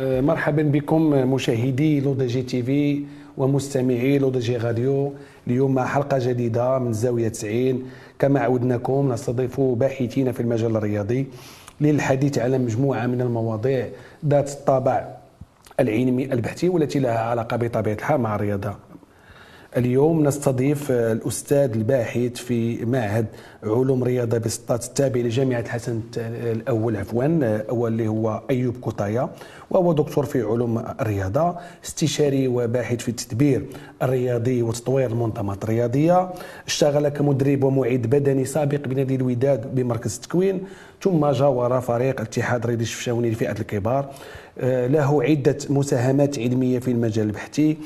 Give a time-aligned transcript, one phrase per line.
[0.00, 3.04] آه، مرحبا بكم مشاهدي L'ODJ TV
[3.36, 5.12] ومستمعي L'ODJ Radio.
[5.46, 7.82] اليوم حلقة جديدة من زاوية 90
[8.18, 11.26] كما عودناكم نستضيف باحثين في المجال الرياضي
[11.80, 13.88] للحديث على مجموعة من المواضيع
[14.26, 15.08] ذات الطابع
[15.80, 18.89] العلمي البحثي والتي لها علاقة بطبيعه الحال مع الرياضة.
[19.76, 23.26] اليوم نستضيف الأستاذ الباحث في معهد
[23.62, 29.30] علوم رياضة بسطات التابع لجامعة الحسن الأول عفوا واللي هو أيوب كوطايا
[29.70, 33.66] وهو دكتور في علوم الرياضة استشاري وباحث في التدبير
[34.02, 36.30] الرياضي وتطوير المنظمات الرياضية.
[36.66, 40.60] اشتغل كمدرب ومعيد بدني سابق بنادي الوداد بمركز التكوين.
[41.02, 44.08] ثم جاور فريق الاتحاد الرياضي الشفشاوني لفئة الكبار.
[44.62, 47.76] له عدة مساهمات علمية في المجال البحثي.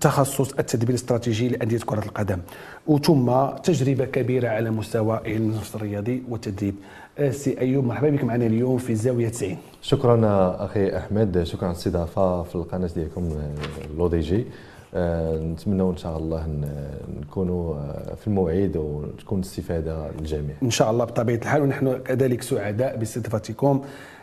[0.00, 2.38] تخصص التدبير الاستراتيجي لأندية كرة القدم.
[2.86, 6.74] وثم تجربة كبيرة على مستوى علم النفس الرياضي والتدريب.
[7.30, 10.20] سي أيوب مرحبا بك معنا اليوم في زاوية 90 شكرا
[10.64, 11.42] أخي أحمد.
[11.42, 13.28] شكرا على الاستضافه في القناة ديالكم
[13.98, 14.44] L'ODJ.
[14.94, 16.46] آه، نتمنى إن شاء الله
[17.20, 20.54] نكونوا آه، في الموعد وتكون الاستفاده للجميع.
[20.62, 21.62] إن شاء الله بطبيعة الحال.
[21.62, 23.82] ونحن كذلك سعداء باستضافتكم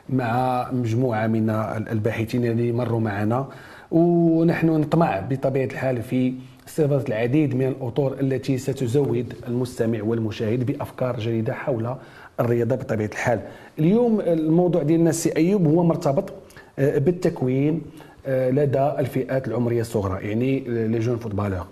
[0.10, 1.50] مع مجموعة من
[1.92, 3.48] الباحثين اللي مروا معنا.
[3.94, 6.34] ونحن نطمع بطبيعة الحال في
[6.68, 11.96] استضافه العديد من الأطر التي ستزود المستمع والمشاهد بأفكار جديدة حول
[12.40, 13.40] الرياضة بطبيعة الحال.
[13.80, 16.34] اليوم الموضوع ديالنا سي أيوب هو مرتبط
[16.80, 17.82] آه، بالتكوين
[18.26, 21.66] آه، لدى الفئات العمرية الصغرى يعني les jeunes footballeurs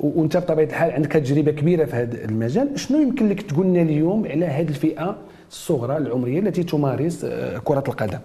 [0.00, 2.80] وأنت بطبيعة الحال عندك تجربة كبيرة في هذا المجال.
[2.80, 5.16] شنو يمكن لك تقول لنا اليوم على هذه الفئة
[5.50, 8.18] الصغرى العمرية التي تمارس آه، كرة القدم؟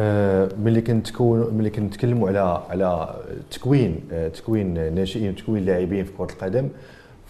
[0.00, 3.14] ملي كنتكون ملي كنتكلموا على على
[3.50, 6.68] تكوين آه، تكوين ناشئين وتكوين لاعبين في كرة القدم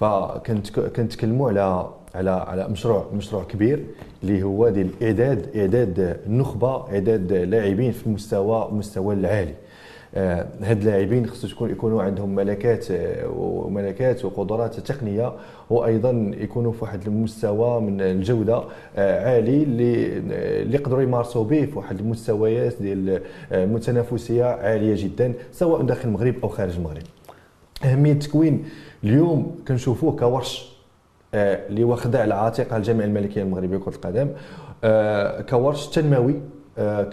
[0.00, 3.84] فكنتكلموا على على على مشروع مشروع كبير
[4.22, 9.50] اللي هو ديال اعداد إعداد النخبه إعداد لاعبين في المستوى المستوى العالي.
[9.50, 9.61] آه،
[10.14, 15.32] هاد اللاعبين خصو تكون يكونوا عندهم ملكات آه، وملكات وقدرات تقنية
[15.70, 18.62] وأيضا يكونوا في واحد المستوى من الجودة
[18.96, 20.18] آه، عالي اللي
[20.62, 23.22] اللي يقدروا يمارسوا به في واحد المستويات ديال
[23.52, 27.02] المتنافسيه عالية جدا سواء داخل المغرب أو خارج المغرب.
[27.84, 28.64] أهمية التكوين
[29.04, 30.72] اليوم كنشوفوه كورش
[31.34, 34.28] اللي خدع على عاتق الجامعة الملكية المغربية لكرة القدم
[35.50, 36.61] كورش تنموي آه،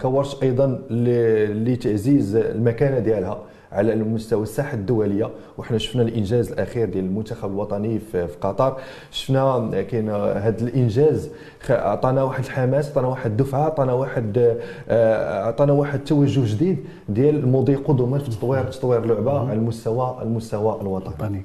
[0.02, 3.38] كورش أيضا لتعزيز المكانة ديالها
[3.72, 5.30] على المستوى الساحة الدولية.
[5.58, 8.76] وحنا شفنا الإنجاز الأخير ديال المنتخب الوطني في قطر.
[9.10, 11.30] شفنا كاين هذا الإنجاز.
[11.70, 14.56] عطانا واحد الحماس عطانا واحد الدفعة عطانا واحد
[14.88, 20.80] آه، عطانا واحد التوجه جديد ديال المضي قدما في تطوير تطوير اللعبة على المستوى المستوى
[20.80, 21.44] الوطني.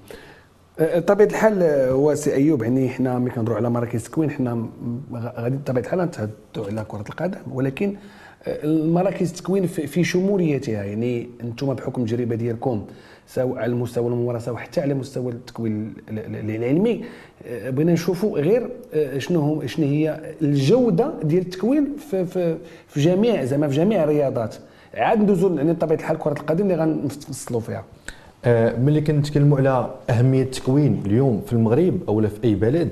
[1.07, 2.63] طبيعة الحال هو سي أيوب.
[2.63, 4.67] يعني حنا ملي كنهضروا على مراكز التكوين حنا
[5.13, 7.37] غادي بطبيعة الحال نتحدثوا على كرة القدم.
[7.51, 7.95] ولكن
[8.43, 10.83] أه، المراكز التكوين في شموليتها.
[10.83, 12.85] يعني أنتم بحكم التجربة ديالكم
[13.27, 17.05] سواء على المستوى الممارسه وحتى على مستوى التكوين العلمي
[17.47, 18.69] أه، بغينا نشوفوا غير
[19.17, 22.57] شنو شنو هي الجودة ديال التكوين في, في,
[22.87, 24.55] في جميع زعما في جميع الرياضات.
[24.93, 27.77] عاد ندوزو يعني بطبيعه الحال كرة القدم اللي غنفصلوا فيها.
[27.77, 28.14] آه،
[28.47, 32.89] ملي كنتكلموا على أهمية التكوين اليوم في المغرب أو في أي بلد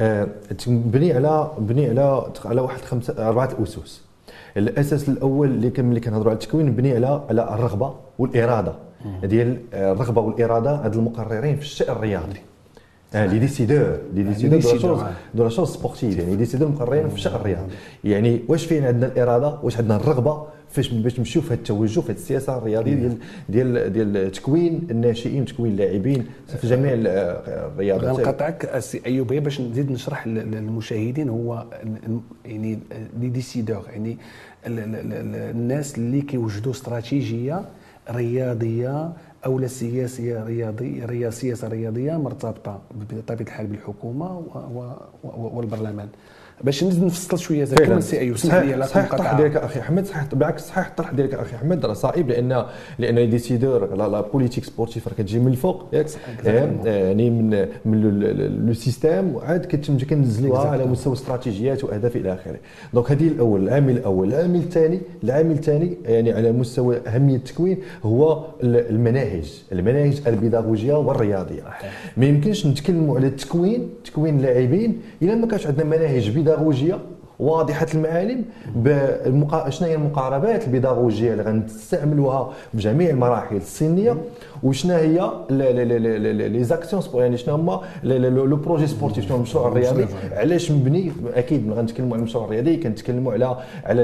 [0.00, 0.28] آه،
[0.58, 4.00] تبني على بني على على واحد خمسه أربعة الأسس
[4.56, 8.72] الاساس الأول اللي كان ملي كنهضروا على التكوين بني على على الرغبة والإرادة.
[9.24, 12.40] ديال الرغبة والإرادة هاد المقررين في الشأن الرياضي.
[13.14, 17.72] les décideurs les décideurs de la chose sportive يعني décideurs مقررين في الشأن الرياضي.
[18.04, 22.12] يعني واش فين عندنا الإرادة؟ واش عندنا الرغبة؟ فاش باش نمشيو في هذا التوجه في
[22.12, 26.26] هذه السياسة الرياضية ديال ديال ديال تكوين الناشئين وتكوين اللاعبين
[26.60, 28.16] في جميع الرياضات.
[28.16, 31.66] غنقطعك السي أيوب باش نزيد نشرح للمشاهدين هو
[32.44, 32.78] يعني
[33.20, 34.18] لي ديسيدور يعني
[34.66, 37.64] الناس اللي كيوجدوا استراتيجية
[38.10, 39.12] رياضية
[39.46, 44.42] أو لا سياسية رياضيه سياسة رياضية مرتبطة بطبيعة الحال بالحكومة
[45.24, 46.08] والبرلمان.
[46.64, 50.24] باش نزيد نفصل شوية زعما سي ايوب سمح لي صحيح الطرح ديالك أخي احمد صحيح
[50.34, 52.66] بالعكس صحيح الطرح ديالك أخي احمد راه صعيب لأن
[52.98, 55.88] لأن les décideurs la politique sportive راه كتجي من الفوق.
[55.92, 56.06] ياك
[56.84, 58.00] يعني من من
[58.66, 62.56] le système وعاد كتمشي كنزلوها على مستوى استراتيجيات وأهداف إلى آخره.
[62.94, 63.62] donc هذه الأول.
[63.62, 64.28] العامل الأول.
[64.28, 69.62] العامل الثاني العامل الثاني يعني على مستوى أهمية التكوين هو المناهج.
[69.72, 71.62] المناهج البيداغوجية والرياضية.
[72.16, 76.98] ما يمكنش نتكلموا على التكوين تكوين اللاعبين إلا ما كانش عندنا مناهج بيداغوجيه
[77.38, 78.44] واضحه المعالم
[78.76, 79.70] بالمقا...
[79.70, 84.16] شنو هي المقاربات البيداغوجيه اللي غنستعملوها بجميع المراحل السنيه
[84.62, 91.12] وشنا هي les actions يعني شنو هما le projet sportif شنو المشروع الرياضي علاش مبني
[91.34, 94.02] أكيد غنتكلموا على المشروع الرياضي كنتكلموا على على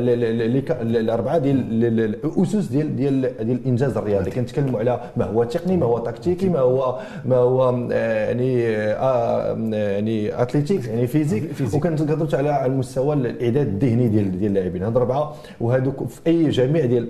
[0.82, 1.84] الاربعه ديال
[2.24, 6.58] الاسس ديال ديال ديال الانجاز الرياضي كنتكلموا على ما هو تقني ما هو تكتيكي ما
[6.58, 14.08] هو ما هو آه، يعني آه، يعني athlétique يعني physique وكنهضروا على المستوى الإعداد الذهني
[14.08, 14.82] ديال ديال اللاعبين.
[14.82, 17.08] هاد اربعه وهذوك في أي جميع ديال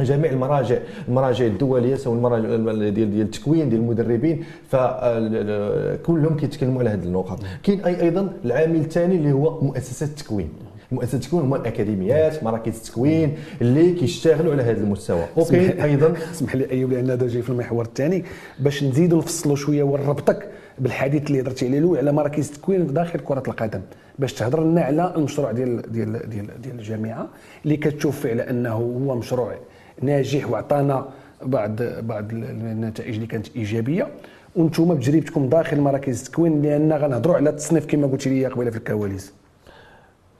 [0.00, 0.78] جميع المراجع
[1.08, 2.48] المراجع الدولية سواء المراجع
[2.88, 9.32] ديال ديال التكوين ديال المدربين فكلهم كيتكلموا على هذه النقط كاين أيضا العامل الثاني اللي
[9.32, 10.48] هو مؤسسات التكوين.
[10.92, 15.24] مؤسسات التكوين هما الأكاديميات مراكز التكوين اللي كيشتغلوا على هذا المستوى.
[15.36, 18.24] وكاين أيضا اسمح لي أيوب لأن هذا جاي في المحور الثاني.
[18.58, 20.48] باش نزيدوا نفصلوا شوية ونربطك
[20.80, 23.80] بالحديث اللي هضرتي عليه الأول على مراكز التكوين داخل كرة القدم
[24.18, 27.28] باش تهضر لنا على المشروع ديال ديال ديال ديال الجامعة
[27.64, 29.54] اللي كتشوف على أنه هو مشروع
[30.02, 31.08] ناجح وعطانا
[31.42, 34.08] بعض بعض النتائج اللي كانت إيجابية.
[34.56, 39.32] وأنتم بتجربتكم داخل مراكز التكوين لأن غنهضروا على التصنيف كما قلت لي قبيلة في الكواليس.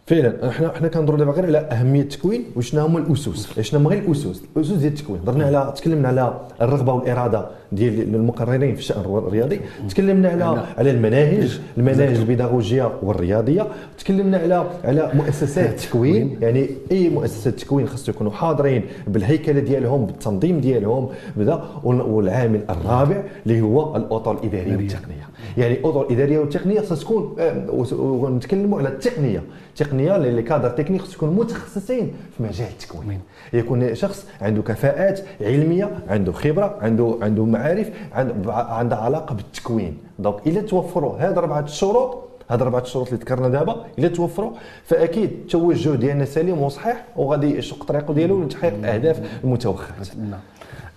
[0.07, 0.49] فعلا.
[0.49, 3.61] إحنا إحنا كنهضروا دابا غير على أهمية التكوين وشنو هما الأسس.
[3.61, 4.43] شنو هما غير الأسس.
[4.57, 5.21] الأسس ديال التكوين.
[5.21, 7.47] هضرنا على تكلمنا على الرغبة والإرادة.
[7.73, 9.61] ديال المقررين في الشأن الرياضي.
[9.89, 10.59] تكلمنا على نعم.
[10.79, 11.61] على المناهج.
[11.79, 13.67] المناهج البيداغوجية والرياضية.
[13.99, 16.37] تكلمنا على على مؤسسات التكوين.
[16.41, 23.61] يعني أي مؤسسات التكوين خاص يكونوا حاضرين بالهيكلة ديالهم بالتنظيم ديالهم بدا والعامل الرابع اللي
[23.61, 25.29] هو الاطر الإدارية والتقنية.
[25.59, 27.37] يعني الاطر الإدارية والتقنية خاص تكون
[27.93, 29.43] ونتكلموا على التقنية.
[29.69, 33.21] التقنيه اللي كادر تكنيك خاص يكونوا متخصصين في مجال التكوين.
[33.53, 37.91] يكون شخص عنده كفاءات علمية عنده خبرة عنده عنده معارف
[38.49, 39.99] عندها علاقة بالتكوين.
[40.19, 44.53] donc إلا توفروا هاد اربعه الشروط هاد اربعه الشروط اللي ذكرنا دابا إلا توفروا
[44.85, 49.95] فأكيد التوجه ديالنا سليم وصحيح وغادي يشق طريقه ديالو لتحقيق الاهداف المتوخاه
[50.31, 50.41] نعم.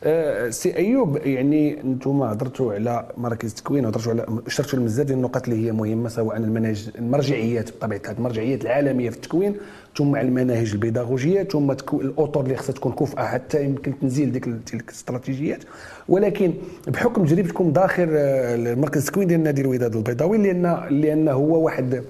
[0.03, 5.47] أه سي أيوب يعني أنتم هضرتوا على مراكز التكوين هضرتوا على اشرتوا بزاف ديال النقط
[5.47, 9.55] اللي هي مهمة سواء المناهج المرجعيات بطبيعة الحال المرجعيات العالمية في التكوين
[9.97, 15.63] ثم المناهج البيداغوجية ثم الأطر اللي خصها تكون كفءه حتى يمكن تنزيل ديك تلك الاستراتيجيات.
[16.09, 16.53] ولكن
[16.87, 22.03] بحكم تجربتكم داخل آه، المركز التكوين ديال نادي الوداد البيضاوي لأن لأن هو واحد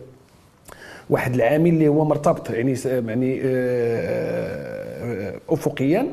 [1.09, 6.07] واحد العامل اللي هو مرتبط يعني يعني آه، افقيا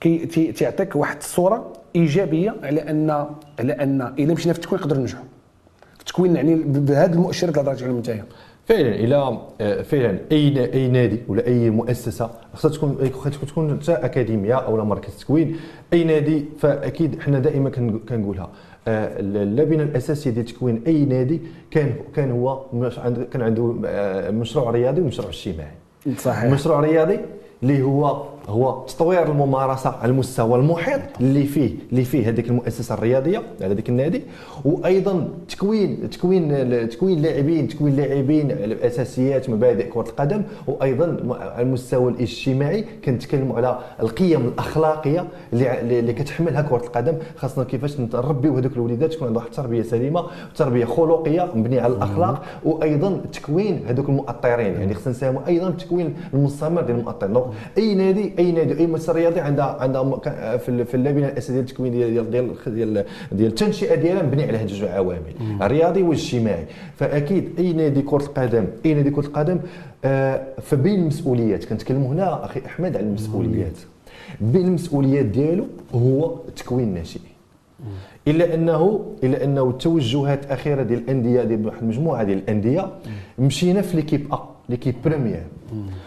[0.00, 3.10] كي تعطيك واحد الصورة إيجابية على ان
[3.58, 5.24] على أن إلا مشينا في التكوين نقدروا ننجحوا
[5.94, 8.10] في التكوين يعني بهذه المؤشرات اللي هضرت عليهم انت
[8.66, 14.54] فعلا إلى آه، فعلا أي أي نادي ولا أي مؤسسة خاصها تكون خاصها تكون أكاديمية
[14.54, 15.56] أو مركز تكوين
[15.92, 17.70] أي نادي فأكيد حنا دائما
[18.08, 18.48] كنقولها.
[18.88, 22.64] آه، اللبنة الأساسية ديال تكوين أي نادي كان كان هو
[23.32, 25.70] كان عنده آه، مشروع رياضي ومشروع اجتماعي.
[26.18, 26.42] صحيح.
[26.42, 27.18] المشروع الرياضي
[27.62, 33.42] اللي هو هو تطوير الممارسة على المستوى المحيط اللي فيه اللي فيه هذيك المؤسسه الرياضية
[33.60, 34.22] على ذاك النادي
[34.64, 42.12] وأيضا تكوين تكوين تكوين لاعبين تكوين لاعبين على اساسيات مبادئ كرة القدم وأيضا على المستوى
[42.12, 49.12] الاجتماعي كنتكلموا على القيم الأخلاقية اللي, اللي كتحملها كرة القدم خاصنا كيفاش نربيو هذوك الوليدات
[49.12, 50.24] تكون عندهم واحد التربية سليمة
[50.56, 56.14] تربية خلقية مبنية على الأخلاق وأيضا تكوين هذوك المؤطرين يعني خصنا نساهموا أيضا في التكوين
[56.34, 57.42] المستمر ديال المؤطرين
[57.78, 62.30] أي نادي أي نادي أي مؤسسه رياضيه عندها عندها في اللبنه الأساسية ديال التكوين ديال
[62.30, 66.64] ديال ديال ديال التنشئة ديالها مبني على هذه جوج عوامل الرياضي والاجتماعي.
[66.96, 69.58] فأكيد أي نادي كرة القدم أي نادي كرة القدم
[70.04, 73.78] آه فبين المسؤوليات كنتكلموا هنا أخي أحمد على المسؤوليات.
[74.40, 77.24] بين المسؤوليات ديالو هو تكوين الناشئين
[78.28, 82.86] إلا انه إلا أنه التوجهات الأخيرة ديال الأندية ديال واحد المجموعة ديال الأندية
[83.38, 84.38] مشينا في ليكيب أ
[84.68, 85.42] ليكيب بريمير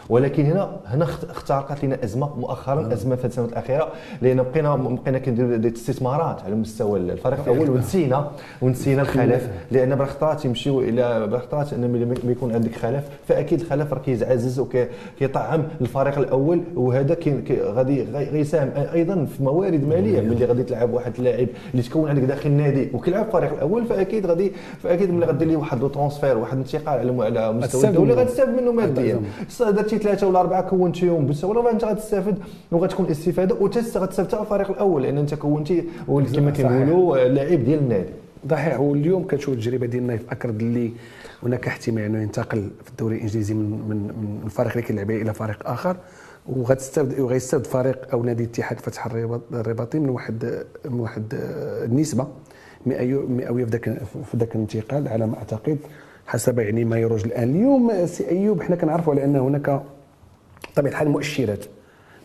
[0.10, 3.88] ولكن هنا هنا اخترقت لنا أزمة مؤخرا أزمة في السنوات الأخيرة
[4.22, 10.46] لأن بقينا بقينا كنديروا des استثمارات على مستوى الفريق الأول ونسينا ونسينا الخلف لأن بالخطرات
[10.46, 16.62] يمشيو إلى بالخطرات أن ملي يكون عندك خلف فأكيد الخلف راه كيعزز وكيطعم الفريق الأول
[16.76, 17.18] وهذا
[17.64, 18.70] غادي غيساهم.
[18.94, 20.22] أيضا في موارد مالية.
[20.22, 24.52] ملي غادي تلعب واحد اللاعب اللي تكون عندك داخل النادي وكيلعب الفريق الأول فأكيد غادي
[24.84, 29.22] فأكيد ملي غدير ليه واحد transfert واحد الانتقال على مستوى الدولي غتستافد منه ماديا.
[29.60, 32.38] درتي ثلاثة ولا أربعة كونتيهم بالسهولة انت غتستافد
[32.72, 38.10] وغتكون استفاده وانت غتستافد حتى الفريق الأول لأن أنت كونتي كما كيقولوا لاعب ديال النادي.
[38.52, 38.80] صحيح.
[38.80, 40.92] واليوم كتشوف التجربة ديال نايف أكرد اللي
[41.44, 45.70] هناك احتمال إنه ينتقل في الدوري الإنجليزي من من من الفريق اللي كيلعب إلى فريق
[45.70, 45.98] آخر.
[46.48, 49.06] وغتستافد وغيستافد فريق أو نادي اتحاد فتح
[49.54, 51.24] الرباطي من واحد من واحد
[51.84, 52.28] النسبة.
[52.86, 53.84] مئويه في ذاك
[54.32, 55.78] في ذاك الانتقال على ما أعتقد.
[56.28, 57.56] حسب يعني ما يروج الآن.
[57.56, 59.82] اليوم سي أيوب حنا كنعرفوا على أن هناك
[60.72, 61.66] بطبيعه الحال مؤشرات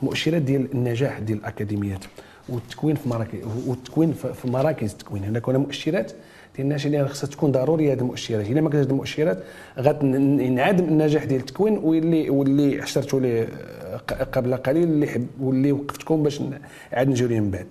[0.02, 2.04] مؤشرات ديال النجاح ديال الأكاديميات
[2.49, 5.25] والتكوين في مراكز والتكوين في مراكز التكوين.
[5.25, 6.12] هناك هنا مؤشرات
[6.56, 8.50] ديال الناس اللي خصها تكون ضرورية هذه المؤشرات.
[8.50, 9.42] إلا ما كانش هذه المؤشرات
[9.78, 13.49] غتنعدم النجاح ديال التكوين واللي واللي حشرتوا ليه
[14.32, 16.40] قبل قليل اللي واللي وقفتكم باش
[16.92, 17.66] عاد نجيو من بعد.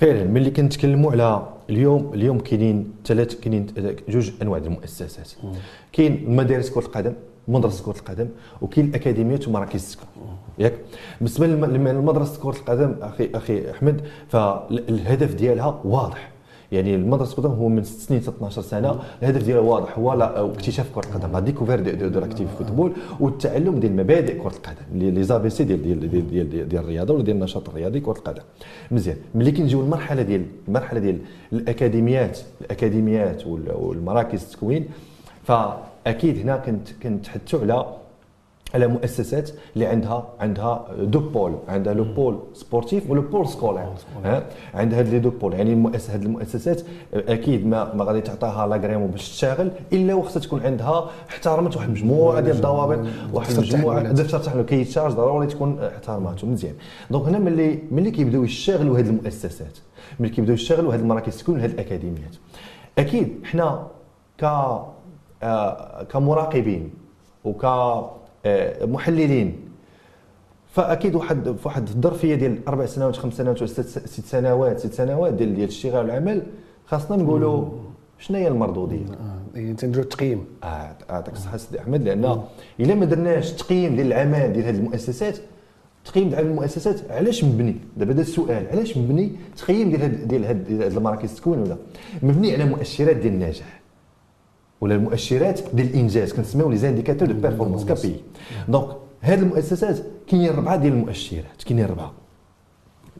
[0.00, 3.66] فعلا ملي كنتكلموا على اليوم اليوم كاينين ثلاث كاينين
[4.08, 5.30] جوج أنواع المؤسسات.
[5.92, 7.12] كاين مدارس كرة القدم
[7.48, 8.28] مدرسة كرة القدم
[8.62, 10.74] وكاين الأكاديميات ومراكز التكوين ياك؟
[11.20, 16.29] بالنسبة لمدرسه كرة القدم أخي أخي أحمد فالهدف ديالها واضح.
[16.72, 19.00] يعني المدرسة القدم هو من 6 سنين 12 سنة.
[19.22, 19.98] الهدف ديالها واضح.
[19.98, 21.32] هو اكتشاف كرة القدم.
[21.32, 26.10] la découverte de, de l'activité football والتعلم ديال مبادئ كرة القدم les ABC ديال ديال
[26.10, 28.42] ديال, ديال, ديال الرياضة ولا ديال النشاط الرياضي كرة القدم.
[28.90, 29.16] مزيان.
[29.34, 31.18] ملي كنجيو المرحله ديال المرحله ديال
[31.52, 34.88] الأكاديميات الأكاديميات والمراكز التكوين
[35.44, 37.86] فأكيد هنا كنت كنتحدثوا على
[38.74, 43.86] على مؤسسات اللي عندها عندها deux pôles عندها le pôle sportif و le pôle scolaire.
[44.74, 45.54] عندها هاد les deux pôles.
[45.54, 46.82] يعني المؤسسه هاد المؤسسات
[47.14, 52.40] أكيد ما ما غادي تعطيها l'agrément باش تشتغل إلا وخصها تكون عندها احترمت واحد المجموعه
[52.40, 56.74] ديال الضوابط واحد المجموعه دفتر تحمل cahier de charges ضروري تكون احترماتو مزيان.
[57.10, 59.78] donc هنا ملي ملي كيبداو يشتغلوا هاد المؤسسات
[60.20, 62.36] ملي كيبداو يشتغلوا هاد المراكز تكون هاد الأكاديميات.
[62.98, 63.86] أكيد حنا
[64.38, 64.44] ك
[65.42, 66.90] آه كمراقبين
[67.44, 68.10] وك آه،
[68.82, 69.56] محللين.
[70.72, 75.54] فأكيد واحد في واحد الظرفيه ديال أربع سنوات خمس سنوات ست سنوات ست سنوات ديال
[75.54, 76.42] ديال الاشتغال والعمل
[76.86, 77.68] خاصنا نقولوا
[78.18, 80.44] شنو هي المردودية؟ آه يعني تنديروا التقييم.
[80.64, 82.40] آه يعطيك الصحه سيدي أحمد لأن
[82.80, 85.38] إلا ما درناش تقييم ديال العمل ديال هذه المؤسسات
[86.04, 91.30] تقييم ديال المؤسسات علاش مبني؟ دابا هذا السؤال علاش مبني تقييم ديال ديال هذه المراكز
[91.30, 91.76] التكوين ولا؟
[92.22, 93.79] مبني على مؤشرات ديال النجاح.
[94.80, 98.14] ولا المؤشرات ديال الانجاز كنسميو les indicateurs de performance KPI
[98.68, 98.88] donc
[99.20, 102.12] هذه المؤسسات كاينين ربعه ديال المؤشرات كاينين ربعه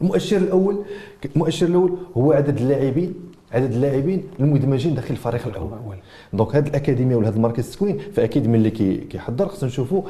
[0.00, 0.76] المؤشر الأول
[1.36, 3.14] المؤشر الأول هو عدد اللاعبين
[3.52, 5.96] عدد اللاعبين المدمجين داخل الفريق الأول.
[6.32, 8.70] donc هذه الأكاديمية ولا هذا المركز التكوين فأكيد ملي
[9.10, 10.02] كيحضر خصنا نشوفوا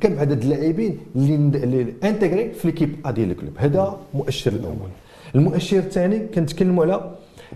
[0.00, 3.52] كم عدد اللاعبين اللي intégrés في l'équipe A ديال ال club.
[3.56, 4.90] هذا المؤشر الأول.
[5.34, 7.10] المؤشر الثاني كنتكلموا على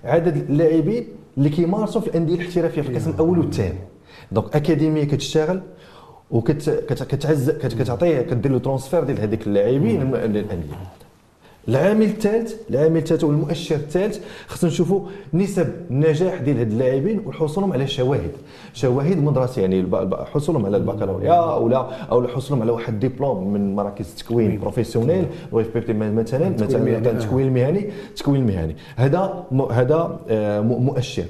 [0.04, 1.04] عدد اللاعبين
[1.38, 3.78] اللي كيمارسوا في الانديه الاحترافيه في القسم الأول والثاني
[4.32, 5.62] donc اكاديميه كتشتغل
[6.30, 10.74] وكتعز كتعطيه كدير له transfert ديال هذيك اللاعبين للانديه
[11.68, 14.18] العامل الثالث العامل الثالث والمؤشر الثالث.
[14.46, 15.00] خصنا نشوفوا
[15.34, 18.30] نسب النجاح ديال هاد اللاعبين وحصولهم على شواهد.
[18.74, 19.86] شواهد مدرسة يعني
[20.32, 25.60] حصولهم على البكالوريا أو لا أو حصولهم على واحد ديبلوم من مراكز التكوين professionnel أو
[25.60, 31.24] OFPPT مثلا مثلا التكوين المهني التكوين المهني هذا هذا آه، مؤشر.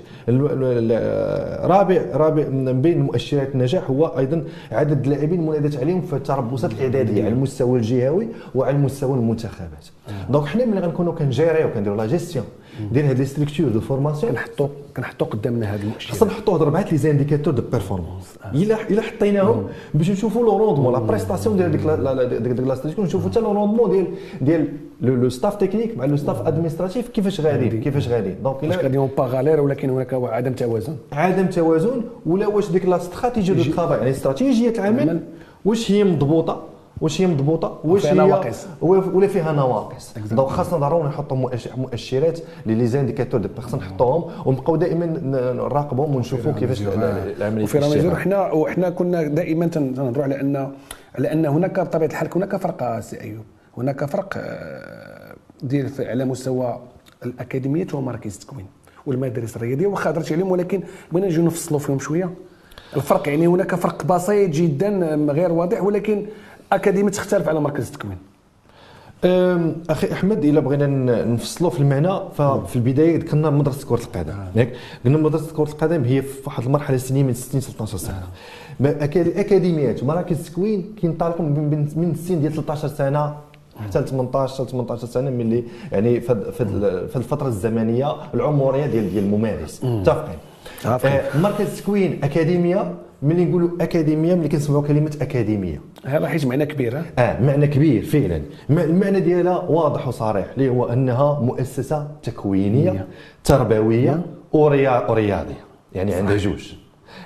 [1.69, 7.25] رابع رابع من بين مؤشرات النجاح هو أيضا عدد اللاعبين المنادات عليهم في التربصات الإعدادية
[7.25, 9.87] على المستوى الجهوي وعلى المستوى المنتخبات.
[10.31, 12.45] donc حنا ملي غنكونوا كنجيريو كنديروا لا جيستيون
[12.93, 14.33] ديال هاد les structures de formation.
[14.33, 19.03] كنحطوا كنحطوا قدامنا هاد المؤشرات خاصنا نحطوا هاد اربعه les indicateurs de performance الا إلا
[19.03, 21.81] حطيناهم باش نشوفوا le rendement la prestation ديال ديك
[22.43, 24.07] ديك la structure نشوفوا حتى le rendement ديال
[24.41, 24.69] ديال
[25.01, 29.61] le staff technique مع le staff administratif كيفاش غادي؟ كيفاش غادي؟ donc واش غادي باغالير
[29.61, 34.71] ولكن هناك عدم توازن؟ عدم توازن ولا واش ديك la stratégie de travail يعني استراتيجيه
[34.71, 35.21] العمل
[35.65, 36.63] واش هي مضبوطة؟
[37.01, 38.67] واش هي مضبوطة؟ واش هي نواقص.
[38.81, 40.15] ولا فيها نواقص.
[40.31, 41.37] donc خاصنا ضروري نحطوا
[41.77, 45.07] مؤشرات les indicateurs خاصنا نحطوهم ونبقاو دائما
[45.53, 50.73] نراقبهم ونشوفوا كيفاش العملية وفي رمضان حنا وحنا كنا دائما تنهضروا على ان
[51.15, 53.45] على أن هناك بطبيعة الحال هناك فرق سي أيوب.
[53.79, 56.79] هناك فرق آه، ديال على مستوى
[57.25, 58.67] الاكاديميات ومراكز التكوين
[59.07, 62.31] والمدارس الرياضية واخا هضرت عليهم ولكن بغينا نجيو نفصلوا فيهم شوية.
[62.97, 64.89] الفرق يعني هناك فرق بسيط جدا
[65.33, 66.27] غير واضح ولكن
[66.73, 68.17] اكاديمي تختلف على مركز التكوين.
[69.91, 70.87] أخي أحمد إلا بغينا
[71.25, 74.33] نفصلوا في المعنى ففي البداية ذكرنا مدرسة كرة القدم.
[74.33, 74.49] آه.
[74.57, 74.73] ياك؟
[75.05, 78.23] قلنا مدرسة كرة القدم هي في واحد المرحلة السنيه من 60 ل 12 سنه
[78.81, 83.37] الأكاديميات ومراكز التكوين كينطلقوا من السن ديال 13 سنة
[83.85, 89.85] حتى ل 18 18 سنة ملي يعني في الفترة الزمنية العمرية ديال ديال الممارس.
[89.85, 90.39] متفقين؟
[90.87, 95.81] آه، مركز التكوين أكاديمية ملي نقولوا أكاديمية ملي كنسمعوا كلمة أكاديمية.
[96.05, 98.43] هذا حيت معنى كبير آه معنى كبير فعلا.
[98.71, 103.07] المعنى ديالها واضح وصريح اللي هو أنها مؤسسة تكوينية
[103.45, 104.23] تربوية
[104.53, 105.55] ورياضيه
[105.95, 106.73] يعني عندها جوج.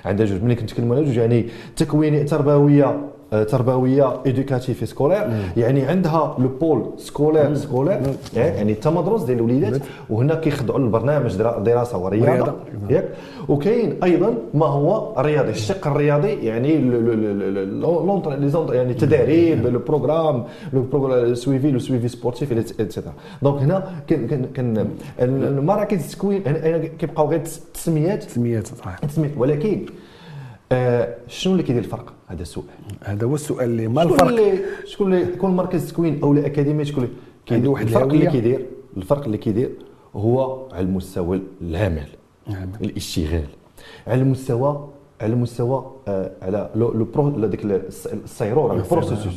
[0.05, 0.43] عندها جوج.
[0.43, 7.55] ملي كنتكلموا على جوج يعني تكوينية تربوية تربوية éducative scolaire يعني عندها le pôle scolaire
[7.55, 8.01] scolaire
[8.35, 9.81] يعني التمدرس ديال الوليدات.
[10.09, 12.53] وهنا كيخضعوا للبرنامج درا- دراسة ورياضة.
[12.89, 13.09] ياك.
[13.49, 16.69] وكاين أيضا ما هو الرياضي الشق الرياضي يعني
[18.73, 24.45] يعني التدريب le programme le suivi le suivi sportif et cetera donc هنا كان كان
[24.53, 24.87] كان
[25.19, 27.41] المراكز التكوين هنا- كيبقاو غير
[27.73, 28.23] تسميات.
[28.23, 29.31] تسميات صراحة تسميات.
[29.37, 29.81] ولكن
[30.71, 32.65] آه شنو اللي كيدير الفرق؟ هذا السؤال.
[33.03, 34.27] هذا هو السؤال اللي ما الفرق.
[34.27, 38.31] اللي شكون اللي يكون مركز تكوين أو الاكاديميه شكون اللي كيدير عنده واحد الفرق اللي.
[38.31, 38.65] كيدير
[38.97, 39.71] الفرق اللي كيدير
[40.15, 42.07] هو على المستوى العمل
[42.47, 42.69] نعم.
[42.81, 43.47] الاشتغال.
[44.07, 44.89] على المستوى
[45.21, 49.35] على المستوى آه على le le pro هذيك السيرور على ال processus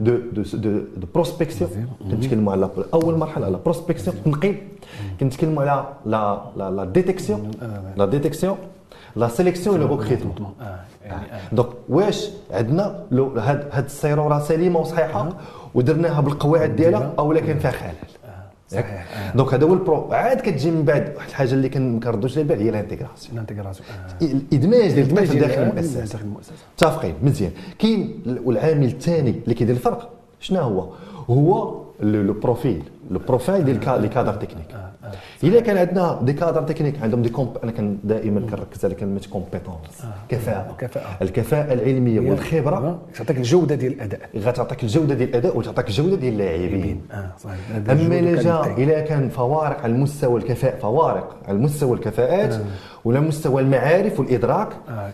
[0.00, 1.70] de de de de prospection
[2.10, 4.56] كنتكلموا على أول مرحلة على prospection تنقيب
[5.20, 7.50] كنتكلموا على la la la détection
[7.96, 8.56] la détection
[9.18, 11.40] la sélection le recrutement آه، يعني آه.
[11.54, 15.28] donc واش عندنا le هاد هاد السيروره سليمه وصحيحه
[15.74, 17.92] ودرناها بالقواعد ديالها أو لا كان فيها خلل.
[18.68, 19.06] صحيح.
[19.16, 19.36] آه.
[19.36, 22.42] donc هذا هو ال pro عاد كتجي من بعد واحد الحاجة اللي كن- كنردوش على
[22.42, 24.24] البال هي ال intégration ال intégration آه.
[24.24, 26.18] الإدماج ديال ديال- داخل آه، المؤسسة.
[26.76, 27.50] متفقين؟ مزيان.
[27.78, 30.10] كاين ال- والعامل الثاني اللي كيدير الفرق
[30.40, 30.88] شنو هو؟
[31.30, 34.66] هو le le profil le profil ديال les cadres techniques
[35.44, 39.20] الا كان عندنا des cadres techniques عندهم des comp أنا كان دائما كنركز على كلمه
[39.32, 41.16] compétence كفاءه كفاءة.
[41.22, 47.00] الكفاءه العلميه والخبره تعطيك الجوده ديال الاداء غتعطيك الجوده ديال الاداء وتعطيك الجوده ديال اللاعبين
[47.90, 48.62] اما الا جا.
[48.78, 52.54] الا كان فوارق على المستوى الكفاء فوارق على مستوى الكفاءات
[53.04, 54.68] ولا مستوى المعارف والادراك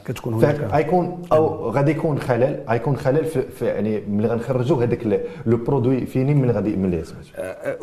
[0.05, 5.57] كتكون هناك فغيكون أو غادي يكون خلل غيكون خلل في, يعني ملي غنخرجوا هذاك le
[5.57, 7.03] produit fini من غادي من اللي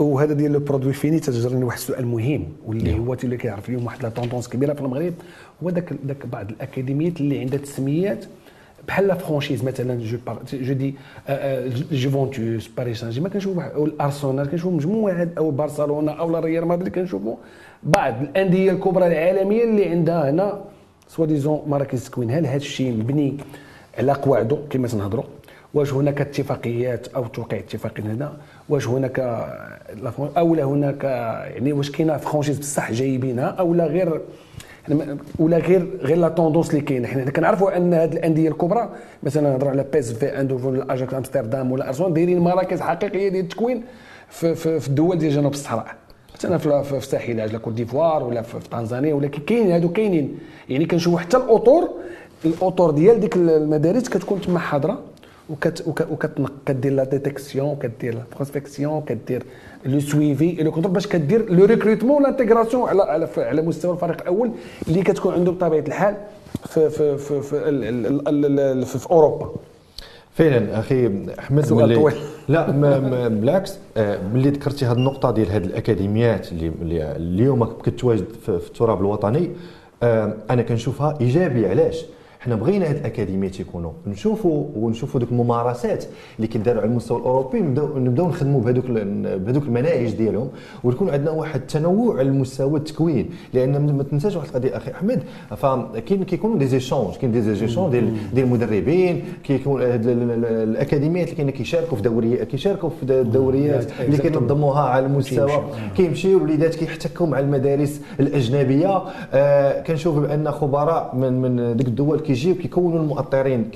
[0.06, 4.04] وهذا ديال le produit fini تجرني واحد السؤال مهم واللي هو اللي كيعرف اليوم واحد
[4.04, 5.14] la tendance كبيرة في المغرب
[5.64, 8.26] هو ذاك ذاك بعض الأكاديميات اللي عندها تسميات
[8.88, 10.96] بحال la franchise مثلا جو بار je dis
[11.92, 17.36] جوفونتوس باريس سان جيرمان كنشوف أو الأرسنال كنشوف مجموعة أو برشلونة أو ريال مدريد كنشوفوا
[17.84, 20.62] بعض الأندية الكبرى العالمية اللي عندها هنا
[21.08, 22.32] soi-disant مراكز تكوين.
[22.32, 23.38] هل هذا الشيء مبني
[23.98, 25.24] على قواعده كما تنهضروا
[25.74, 28.34] واش هناك اتفاقيات أو توقيع اتفاقي هنا؟
[28.72, 29.20] واش هناك
[30.04, 31.04] la fran- أو لا هناك
[31.56, 34.22] يعني واش كاينة franchise بصح جايبينها أو لا غير
[34.90, 37.08] ما- ولا غير غير la tendance اللي كاينة.
[37.08, 38.90] حنا كنعرفوا أن هذه الأندية الكبرى
[39.24, 43.84] مثلا نهضروا على PSV Eindhoven ولا اجاكس امستردام ولا ارسنال دايرين مراكز حقيقية ديال التكوين
[44.30, 45.86] في, في, في الدول ديال جنوب الصحراء.
[46.36, 50.38] مثلا في الساحل العاج كوت ديفوار ولا في, تنزانيا ولا كاين هادو كاينين.
[50.70, 51.90] يعني كنشوفوا حتى الاطور
[52.46, 55.00] الأطور ديال ديك المدارس كتكون تما حاضرة.
[55.52, 59.44] وكت وك- وكتنق كدير la détection كدير la prospection كدير
[59.86, 64.22] le suivi le contrôle باش كدير le recrutement وال intégration على على على مستوى الفريق
[64.22, 64.52] الأول
[64.88, 66.16] اللي كتكون عنده بطبيعة الحال
[66.68, 67.86] في في في في,
[68.86, 69.50] في, في أوروبا.
[70.34, 72.14] فعلا أخي أحمد ملي- طويل.
[72.50, 76.72] لا ما ما بالعكس آه، ملي ذكرتي هذه النقطة ديال هذه الأكاديميات اللي,
[77.16, 79.50] اليوم كتواجد في, التراب الوطني
[80.04, 81.70] آه، أنا كنشوفها إيجابية.
[81.70, 82.06] علاش؟
[82.42, 86.06] حنا بغينا هاد الاكاديميات يكونوا نشوفوا ونشوفوا دوك الممارسات
[86.38, 88.86] اللي كيداروا على المستوى الأوروبي نبداو نبداو نخدموا بهذوك
[89.40, 90.50] بهذوك المناهج ديالهم
[90.84, 93.30] ويكون عندنا واحد التنوع على المستوى التكوين.
[93.54, 95.24] لأن ما تنساش واحد القضية أخي أحمد
[95.58, 101.98] فكاين كيكونوا des échanges كاين des échanges ديال ديال المدربين كيكون الأكاديميات اللي كاينين كيشاركوا
[101.98, 104.18] في دوريات كيشاركوا في الدوريات اللي.
[104.18, 105.48] كينظموها على المستوى.
[105.48, 105.96] كيمشيو.
[105.98, 109.02] كيمشيو الوليدات كيحتكوا مع المدارس الأجنبية.
[109.34, 113.70] آه كنشوف بأن خبراء من من ديك الدول كيجيو كيكونوا المؤطرين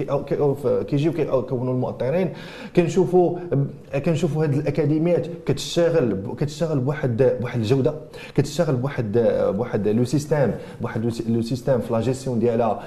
[0.87, 2.29] كيجيو كيكونوا المؤطرين
[2.75, 3.37] كنشوفوا
[4.05, 7.93] كنشوفوا هذه الأكاديميات كتشتغل كتشتغل بواحد بواحد الجودة
[8.35, 9.17] كتشتغل بواحد
[9.57, 12.79] بواحد le système بواحد le sy- le système في لا جيستيون ديالها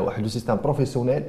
[0.00, 1.22] واحد le système professionnel.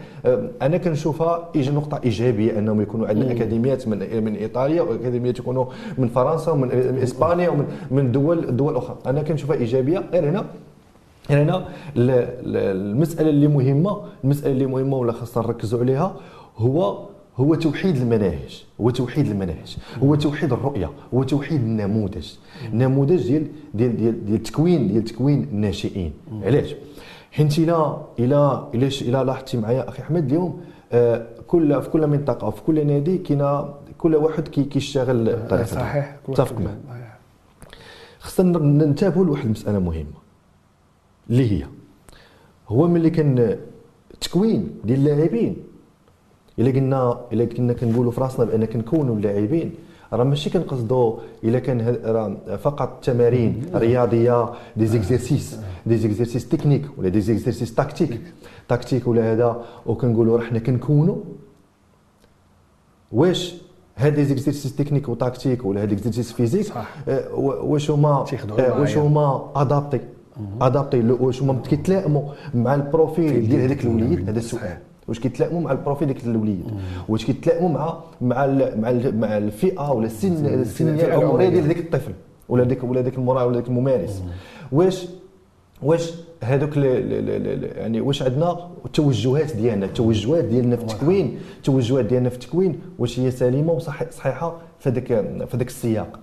[0.61, 5.65] أنا كنشوفها نقطة إيجابية أنهم يكونوا عندنا أكاديميات من من إيطاليا وأكاديميات يكونوا
[5.97, 8.97] من فرنسا ومن من إسبانيا ومن من دول دول أخرى.
[9.05, 10.45] أنا كنشوفها إيجابية غير هنا
[11.29, 11.65] غير هنا ال-
[12.09, 12.57] ال-
[12.91, 16.15] المسألة اللي مهمة المسألة اللي مهمة ولا خاصنا نركزوا عليها
[16.57, 17.05] هو
[17.37, 22.27] هو توحيد المناهج هو توحيد المناهج هو توحيد الرؤية هو توحيد النموذج.
[22.73, 26.13] النموذج ديال ديال ديال ديال التكوين ديال تكوين الناشئين.
[26.43, 26.75] علاش؟
[27.31, 30.61] حيت إلى إلى إلى إلى لاحظتي معايا أخي أحمد اليوم
[30.91, 33.63] آه، كل في كل منطقة في كل نادي كاين
[33.97, 37.17] كل واحد كي- كيشتغل بطريقته صحيح كل متفق معك صحيح.
[38.19, 40.24] خصنا ننتبهوا لواحد المسألة مهمة.
[41.29, 41.65] اللي هي.
[42.67, 43.57] هو ملي كان
[44.13, 45.55] التكوين ديال اللاعبين.
[46.59, 49.75] إلا قلنا إلا كنا كنقولوا في راسنا بأن كنكونوا اللاعبين.
[50.13, 57.09] راه ماشي كنقصدوا إلا كان راه فقط تمارين رياضية des exercices des exercices techniques ولا
[57.09, 58.21] des exercices tactiques
[58.67, 61.17] tactiques ولا هذا وكنقولوا راه حنا كنكونوا.
[63.11, 63.55] واش
[63.97, 66.73] هاد les exercices techniques و tactiques ولا هاد les exercices physiques.
[67.07, 68.09] آه، واش هما
[68.59, 68.79] آه،.
[68.79, 69.99] واش هما adaptés
[70.61, 72.21] adaptés واش هما كيتلائموا
[72.53, 74.77] مع ال profil ديال هذاك الوليد هذا السؤال.
[75.07, 76.65] واش كيتلائموا مع ال profil ديك الوليد؟
[77.09, 78.45] واش كيتلائموا مع مع
[78.75, 81.49] مع مع الفئة ولا السن الفئة العمرية.
[81.49, 82.11] ديال ذاك الطفل
[82.49, 84.23] ولا ديك ولا ديك المرأة ولا ديك الممارس.
[84.71, 85.07] واش
[85.83, 91.37] واش هذوك يعني واش عندنا التوجهات ديالنا؟ التوجهات ديالنا في التكوين.
[91.57, 92.79] التوجهات ديالنا في التكوين.
[92.99, 95.07] واش هي سليمة وصحيحه في هذاك
[95.47, 96.19] في هذاك السياق.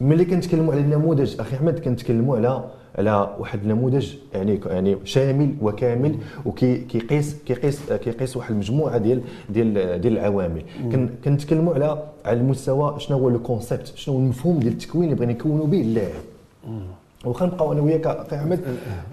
[0.00, 2.64] ملي كنتكلموا على النموذج أخي أحمد كنتكلموا على
[2.98, 6.14] على واحد النموذج يعني يعني شامل وكامل
[6.46, 10.62] وكيقيس كيقيس كيقيس واحد المجموعة ديال ديال ديال العوامل.
[10.92, 15.14] كن- كنتكلموا على على المستوى شنو هو le concept شنو هو المفهوم ديال التكوين اللي
[15.14, 16.22] بغينا نكونوا به اللاعب.
[17.24, 18.60] واخا نبقاو أنا وياك أخي أحمد.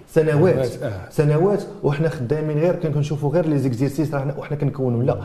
[0.08, 1.00] سنوات آه.
[1.10, 5.02] سنوات وحنا خدامين غير كنشوفوا غير les exercices وحنا كنكونوا.
[5.02, 5.16] لا.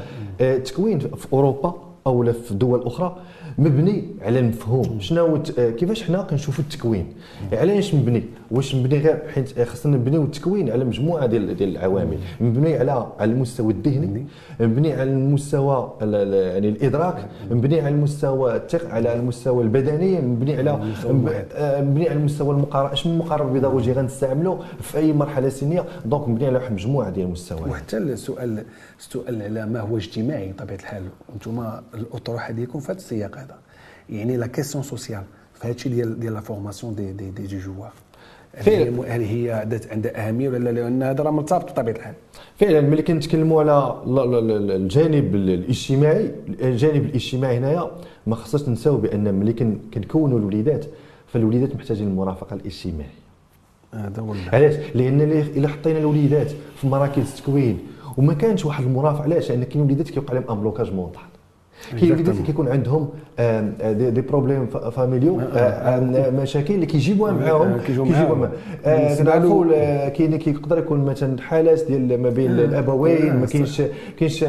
[0.42, 1.74] التكوين في أوروبا
[2.08, 3.18] أو لا في دول أخرى
[3.58, 5.00] مبني على المفهوم.
[5.00, 7.06] شنو آه، كيفاش حنا كنشوفوا التكوين؟
[7.54, 12.18] علاش مبني؟ واش مبني غير حيت آه، خصنا نبنيو التكوين على مجموعة ديال ديال العوامل.
[12.42, 14.26] مبني على على المستوى الذهني
[14.60, 20.56] مبني على المستوى ال- ال- يعني الإدراك مبني على المستوى التق- على المستوى البدني مبني
[20.58, 20.70] على.
[21.56, 26.46] آه، مبني على المستوى المقاربة شنو المقاربة البيداغوجية غنستعملوا في أي مرحلة سنية؟ donc مبني
[26.46, 27.68] على واحد المجموعه ديال المستويات.
[27.68, 28.64] وحتى السؤال
[29.00, 31.04] السؤال على ما هو اجتماعي بطبيعة الحال.
[31.34, 33.56] أنتم الاطروحه ديالكم في هذا السياق هذا.
[34.10, 35.24] يعني la question sociale
[35.54, 37.92] في هذا الشيء ديال ديال la formation des des des joueurs
[38.56, 39.06] هل فعلا.
[39.06, 42.14] هي هل هي ذات عندها أهمية ولا لا؟ لأن هذا راه مرتبط بطبيعة الحال.
[42.60, 47.92] فعلا ملي كنتكلموا على ال- ال- ال- الجانب الاجتماعي الجانب الاجتماعي هنايا
[48.28, 50.86] ما خصناش ننساو بأن ملي كن- كنكونوا الوليدات
[51.28, 53.22] فالوليدات محتاجين المرافقة الاجتماعية.
[53.94, 56.52] هذا هو علاش؟ لأن إلا حطينا الوليدات
[56.82, 57.80] في مراكز التكوين
[58.18, 61.24] وما كانش واحد المرافقه علاش؟ لأن كاين وليدات كيوقع لهم un blocage mental
[61.94, 63.10] وليدات اللي كيكون عندهم
[64.12, 65.42] des, problèmes fa- familiaux
[66.42, 68.40] مشاكل اللي كيجيبوها معاهم آه، كيجيبوها معاهم.
[68.40, 68.52] معاهم.
[68.86, 73.46] آه، بالنسبة له- كنعرفوا آه، كاين كيقدر يكون مثلا حالات ديال ما بين الأبوين ما
[73.46, 73.82] كاينش
[74.20, 74.46] كاينش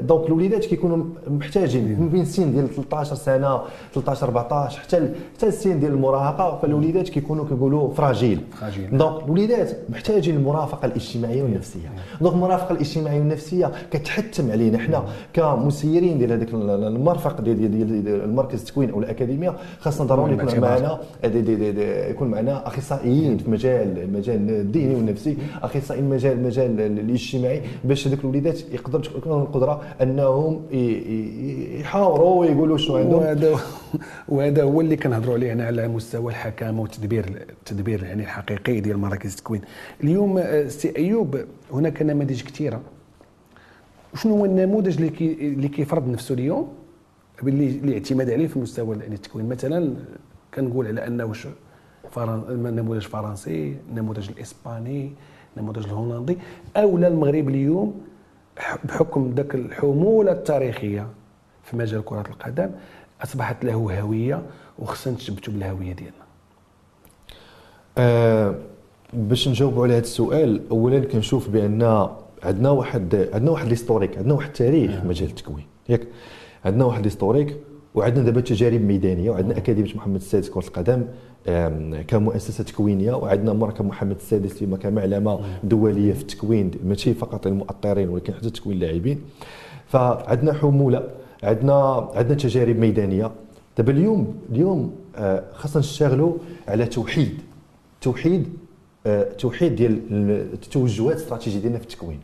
[0.00, 3.60] donc الوليدات كيكونوا محتاجين من بين السن ديال 13 سنة
[3.94, 6.58] 13 14 حتى حتى السن ديال المراهقة.
[6.62, 8.98] فالوليدات كيكونوا كيقولوا fragiles fragiles.
[8.98, 11.88] donc الوليدات محتاجين المرافقة الاجتماعية والنفسية.
[12.20, 18.24] دونك المرافقة الاجتماعية والنفسية كتحتم علينا حنا كمسيرين ديال هذاك المرفق ديال ديال, ديال, ديال
[18.24, 20.70] المركز التكوين أو الأكاديمية خاصنا ضروري يكون الاعتبار.
[20.70, 26.32] معنا دي دي دي دي يكون معنا أخصائيين في مجال المجال الذهني والنفسي أخصائيين مجال
[26.32, 30.62] المجال الاجتماعي باش هذوك الوليدات يكون عندهم القدرة أنهم
[31.80, 33.56] يحاوروا ويقولوا شنو عندهم وهذا
[34.28, 39.30] وهذا هو اللي كنهضروا عليه هنا على مستوى الحكامه والتدبير التدبير يعني الحقيقي ديال مراكز
[39.30, 39.60] التكوين
[40.04, 41.36] اليوم آه، سي أيوب
[41.72, 42.80] هناك نماذج كثيرة
[44.14, 46.72] شنو هو النموذج اللي كي اللي كيفرض نفسه اليوم؟
[47.42, 49.48] باللي الاعتماد عليه في مستوى يعني التكوين.
[49.48, 49.94] مثلا
[50.54, 51.46] كنقول على أنه واش.
[52.18, 55.12] النموذج الفرنسي النموذج الإسباني
[55.56, 56.38] النموذج الهولندي.
[56.76, 58.00] أو لا المغرب اليوم
[58.84, 61.06] بحكم ذاك الحمولة التاريخية
[61.62, 62.70] في مجال كرة القدم
[63.22, 64.42] أصبحت له هوية
[64.78, 66.24] وخصنا نثبتوا بالهوية ديالنا.
[67.98, 68.54] آه
[69.12, 72.08] باش نجاوبوا على هذا السؤال اولا كنشوف بأن
[72.42, 75.64] عندنا واحد عندنا واحد ليستوريك عندنا واحد التاريخ في مجال التكوين.
[75.88, 76.06] ياك
[76.64, 77.56] عندنا واحد ليستوريك
[77.94, 81.04] وعندنا دابا تجارب ميدانية وعندنا أكاديمية محمد السادس كرة القدم
[82.08, 88.34] كمؤسسة تكوينية وعندنا مركز محمد السادس فيما كمعلمه دولية في التكوين ماشي فقط المؤطرين ولكن
[88.34, 89.20] حتى تكوين اللاعبين.
[89.86, 91.08] فعندنا حمولة
[91.42, 93.30] عندنا عندنا تجارب ميدانية.
[93.78, 96.34] دابا اليوم اليوم آه، خاصنا نشتغلوا
[96.68, 97.38] على توحيد
[98.00, 98.48] توحيد
[99.06, 100.00] آه، توحيد ديال
[100.52, 102.20] التوجهات الاستراتيجيه ديالنا في التكوين.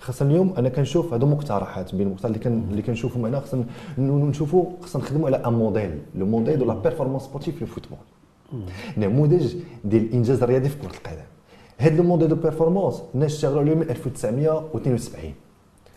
[0.00, 3.64] خاصنا اليوم أنا كنشوف هادو مقترحات بين المقترحات اللي كان اللي كنشوفوا معنا خاصنا
[3.98, 7.98] نشوفوا خاصنا نخدموا على un modèle le modèle de la performance sportive في ال football
[8.98, 9.54] نموذج
[9.84, 11.22] ديال الانجاز الرياضي في كرة القدم.
[11.78, 15.32] هذا le modèle de performance الناس اشتغلوا عليه من 1972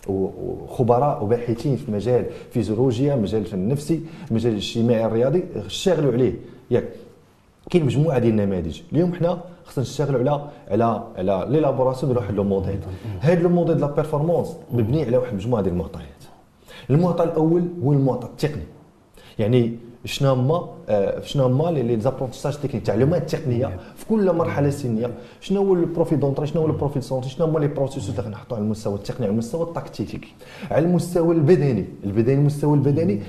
[0.07, 0.11] و-
[0.63, 6.33] وخبراء وباحثين في مجال فيزيولوجيا مجال النفسي مجال الاجتماعي الرياضي اشتغلوا عليه.
[6.71, 6.89] ياك
[7.69, 8.81] كاين مجموعة ديال النماذج.
[8.93, 12.79] اليوم حنا خصنا نشتغلوا على على على l'élaboration ديال واحد le modèle.
[13.19, 16.23] هذا le modèle la performance مبني على واحد المجموعه ديال المعطيات.
[16.89, 18.63] المعطى الأول هو المعطى التقني.
[19.39, 25.11] يعني شنو هما آه، شنو هما les apprentissages techniques التعلمات التقنية في كل مرحلة سنية.
[25.41, 28.21] شنو هو ال profil d'entrée شنو هو ال profil sortie شنو هما les processus اللي
[28.21, 30.33] غنحطوا على المستوى التقني على المستوى التكتيكي
[30.71, 31.85] على المستوى البدني.
[32.03, 33.21] البدني المستوى البدني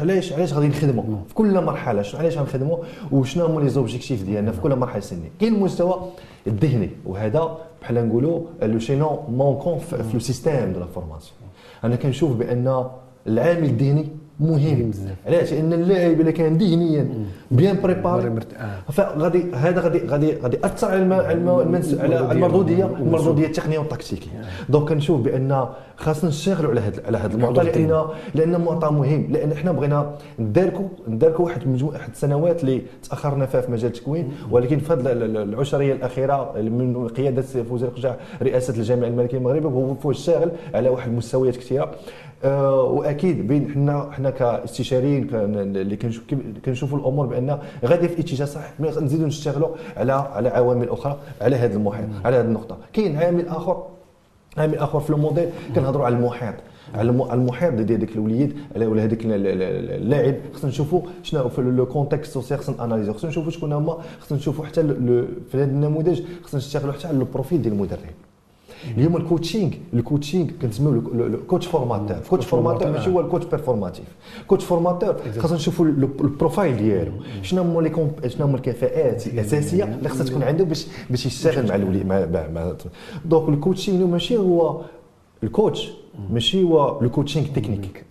[0.00, 2.78] علاش علاش غادي نخدموا في كل مرحلة شنو علاش غنخدموا
[3.12, 6.00] وشنو هما les objectifs ديالنا في كل مرحلة سنية؟ كاين المستوى
[6.46, 11.36] الذهني وهذا بحال نقولوا le chaînon manquant في في le système de la formation
[11.84, 12.84] أنا كنشوف بأن
[13.26, 14.08] العامل الذهني
[14.40, 14.90] مهم.
[15.26, 17.08] علاش؟ لأن اللاعب اذا كان ذهنيا
[17.50, 18.40] bien préparé.
[18.92, 24.30] فغادي هذا غادي غادي غادي ياثر على على المردوديه المردوديه التقنية والتكتيكية.
[24.68, 29.26] donc كنشوف بأن خاصنا نشتغلوا على هذا على هذا المعطى لأن لأن معطى مهم.
[29.30, 34.32] لأن حنا بغينا نداركوا نداركوا واحد مجموعه واحد السنوات اللي تأخرنا فيها في مجال التكوين.
[34.50, 40.16] ولكن في هذه العشرية الأخيرة من قيادة فوزي القجاع رئاسة الجامعة الملكية المغربية هو فوز
[40.16, 41.90] شاغل على واحد المستويات كثيرة.
[42.44, 45.96] وأكيد بين حنا حنا كاستشاريين اللي
[46.64, 51.74] كنشوفوا الأمور بأن غادي في إتجاه صحيح نزيدوا نشتغلوا على على عوامل أخرى على هذا
[51.76, 52.76] المحيط على هذه النقطة.
[52.92, 53.86] كاين عامل آخر
[54.56, 56.54] عامل آخر في الموديل كنهضروا على المحيط.
[56.94, 60.34] على المحيط ديال ديك الوليد ولا هذاك اللاعب.
[60.54, 64.64] خصنا نشوفوا شنو في le contexte social خصنا analyser خصنا نشوفوا شكون هما خصنا نشوفوا
[64.64, 64.82] حتى
[65.50, 67.98] في هذا النموذج خصنا نشتغلوا حتى على ال profil ديال المدرب.
[68.96, 74.04] اليوم الكوتشينغ الكوتشينغ كنسميو الكوتش فورماتور الكوتش فورماتور ماشي هو ال coach performatif
[74.42, 77.12] ال coach formateur خاصنا نشوفوا ال profil ديالو.
[77.42, 81.74] شنو هما les شنو هما الكفاءات الأساسية اللي خصها تكون عنده باش باش يشتغل مع
[81.74, 82.72] الولي- مع
[83.24, 84.80] donc ال coaching ماشي هو
[85.42, 85.92] ال coach
[86.30, 88.04] ماشي هو le coaching technique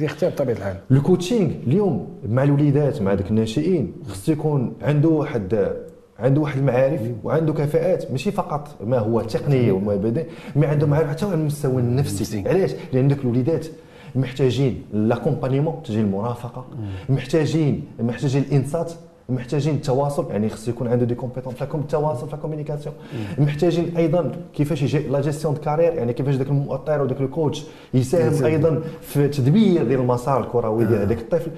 [0.00, 0.76] يختار بطبيعه الحال.
[0.90, 5.72] le coaching اليوم مع الوليدات مع ذوك الناشئين خص يكون عنده واحد
[6.20, 10.24] عنده واحد المعارف وعنده كفاءات ماشي فقط ما هو تقنيه وما بدني
[10.56, 12.48] mais عنده معارف حتى على المستوى النفسي.
[12.48, 13.66] علاش؟ لأن ذوك الوليدات
[14.14, 16.64] محتاجين l'accompagnement محتاجين المرافقة
[17.08, 18.92] محتاجين محتاجين الإنصات
[19.28, 22.94] محتاجين التواصل يعني خص يكون عنده des compétences في التواصل في ال communication
[23.38, 27.64] محتاجين أيضا كيفاش يجي la gestion de carrière يعني كيفاش ذاك المؤطر وداك ال coach
[27.94, 31.50] يساهم أيضا في تدبير ديال المسار الكروي ديال هذاك الطفل.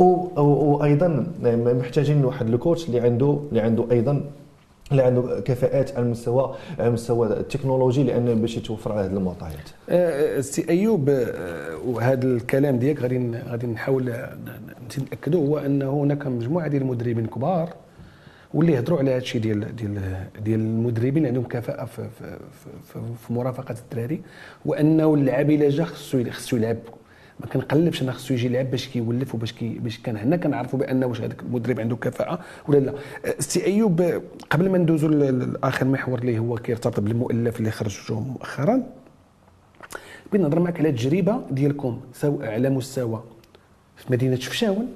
[0.00, 4.24] وأيضا محتاجين واحد ال coach اللي عنده اللي عنده أيضا
[4.90, 9.68] اللي عنده كفاءات على المستوى على المستوى التكنولوجي لأن باش يتوفر على هذه المعطيات.
[9.88, 14.12] أه، سي أيوب أه، وهذا الكلام ديالك غادي غادي نحاول
[15.10, 17.68] ناكدوا هو أنه هناك مجموعة ديال المدربين كبار
[18.54, 20.00] واللي يهضروا على هذا الشيء ديال ديال
[20.44, 22.38] ديال المدربين عندهم كفاءة في في,
[22.92, 24.20] في, في مرافقة الدراري
[24.64, 26.76] وأنه اللاعب إلا جا خصو خصو يلعب
[27.40, 31.04] ما كنقلبش أنا خصو يجي يلعب باش كيولف وباش كي باش كان هنا كنعرفوا بأن
[31.04, 32.94] واش هذاك المدرب عنده كفاءة ولا لا.
[33.38, 38.82] سي أيوب قبل ما ندوزوا لآخر محور اللي هو كيرتبط بالمؤلف اللي خرجته مؤخرا
[40.32, 43.24] بغيت نهضر معك على التجربه ديالكم سواء على مستوى
[43.96, 44.88] في مدينة شفشاون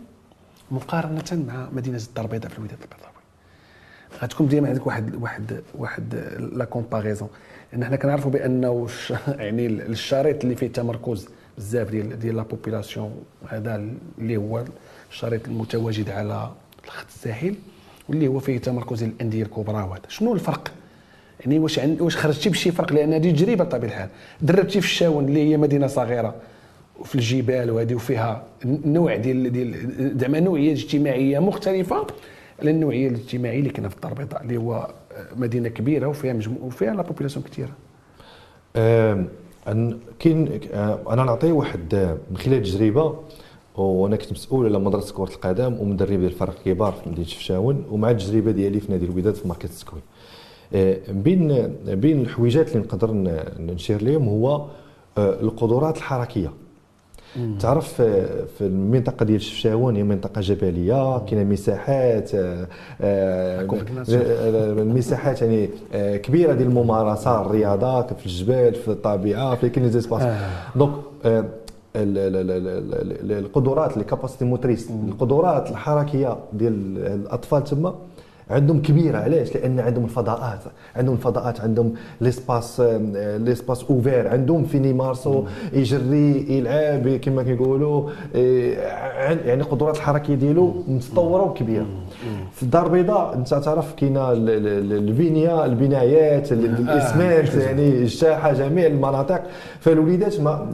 [0.70, 3.14] مقارنة مع مدينة الدار البيضاء في الوداد البيضاوي
[4.22, 6.14] غتكون ديما عندك واحد واحد واحد
[6.52, 7.28] la comparaison.
[7.72, 8.88] لأن حنا كنعرفوا بأنه
[9.28, 13.12] يعني الشريط اللي فيه تمركز بزاف ديال ديال la population
[13.48, 13.84] هذا
[14.18, 14.64] اللي هو
[15.10, 16.50] الشريط المتواجد على
[16.84, 17.54] الخط الساحل
[18.08, 20.02] واللي هو فيه تمركز الأندية الكبرى وهذا.
[20.08, 20.72] شنو الفرق؟
[21.40, 24.08] يعني واش عند واش خرجتي بشي فرق؟ لأن هذه تجربة بطبيعة الحال.
[24.42, 26.34] دربتي في الشاون اللي هي مدينة صغيرة
[27.00, 32.06] وفي الجبال وهذه وفيها نوع ديال ديال زعما نوعية اجتماعية مختلفة
[32.60, 34.90] على النوعية الاجتماعية اللي كاينة في الدار البيضاء اللي هو
[35.36, 37.72] مدينة كبيرة وفيها مجموع وفيها لا بوبيلاسيون كثيرة.
[40.18, 43.14] كاين آه، أنا نعطي واحد من خلال تجربة
[43.76, 48.10] وأنا كنت مسؤول على مدرسة كرة القدم ومدرب ديال الفرق كبار في مدينة شفشاون ومع
[48.10, 50.02] التجربة ديالي في نادي الوداد في مركز التكوين
[50.74, 53.10] آه، بين بين الحويجات اللي نقدر
[53.58, 54.66] نشير لهم هو
[55.18, 56.52] آه، القدرات الحركية.
[57.60, 57.92] تعرف
[58.58, 62.30] في المنطقة ديال الشفشاون هي منطقة جبلية كاينة مساحات
[64.80, 70.22] المساحات آه، يعني آه، كبيرة ديال الممارسة الرياضة في الجبال في الطبيعه في كاين espace.
[70.76, 70.92] donc
[73.30, 77.94] القدرات les capacités motrices القدرات الحركية ديال الأطفال تما
[78.50, 79.18] عندهم كبيرة.
[79.18, 80.60] علاش لأن عندهم الفضاءات.
[80.96, 81.60] عندهم الفضاءات.
[81.60, 82.80] عندهم l'espace
[83.38, 84.28] l'espace ouvert.
[84.28, 88.78] عندهم فين يمارسوا يجري يلعب كما كيقولوا إيه،
[89.46, 91.86] يعني القدرات الحركيه ديالو متطورة وكبيرة.
[92.52, 99.42] في الدار البيضاء انت تعرف كاينة البنيه البنايات آه، الاسمنت يعني اجتاحت جميع المناطق.
[99.80, 100.70] فالوليدات ما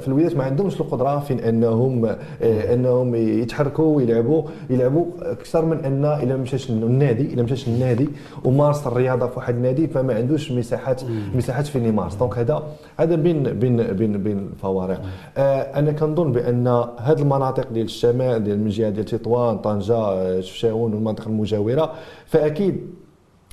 [0.00, 6.04] في الوليدات ما عندهمش القدره فين انهم آه، انهم يتحركوا ويلعبوا يلعبوا أكثر من أن
[6.04, 8.08] إلا مشاش النادي إلا مشاش للنادي
[8.44, 11.02] ومارس الرياضة في واحد النادي فما عندوش مساحات
[11.34, 12.62] مساحات فين يمارس دونك هذا
[12.96, 15.00] هذا بين بين بين بين الفوارق.
[15.36, 16.66] آه أنا كنظن بأن
[16.98, 21.94] هذه المناطق ديال الشمال ديال من جهه ديال تطوان طنجة شفشاون والمناطق المجاورة
[22.26, 22.86] فأكيد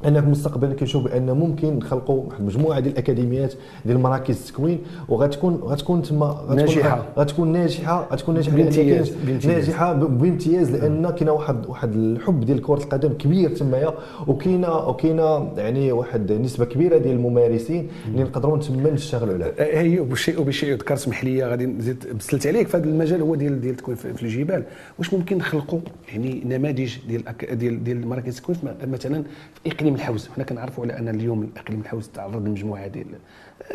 [0.03, 3.53] أنا في المستقبل كنشوف بأن ممكن نخلقوا واحد المجموعة ديال الأكاديميات
[3.85, 4.79] ديال مراكز التكوين
[5.09, 7.05] وغتكون غتكون تما ناجحة.
[7.17, 9.13] غتكون ناجحة غتكون ناجحة بامتياز
[9.45, 13.93] ناجحة بامتياز لأن كاين واحد واحد الحب ديال كرة القدم كبير تمايا
[14.27, 19.81] وكاينه وكاينة يعني واحد نسبة كبيرة ديال الممارسين اللي نقدروا تما نشتغلوا عليها.
[19.81, 22.67] هي وبشيء وبشيء يذكر اسمح لي غادي نزيد بسلت عليك.
[22.67, 24.63] في هذا المجال هو ديال ديال التكوين في الجبال.
[24.99, 25.79] واش ممكن نخلقوا
[26.09, 29.23] يعني نماذج ديال ديال ديال مراكز التكوين؟ مثلا
[29.63, 30.29] في أقليم الحوز.
[30.35, 33.05] حنا كنعرفوا على أن اليوم الاقليم الحوز تعرض لمجموعة ديال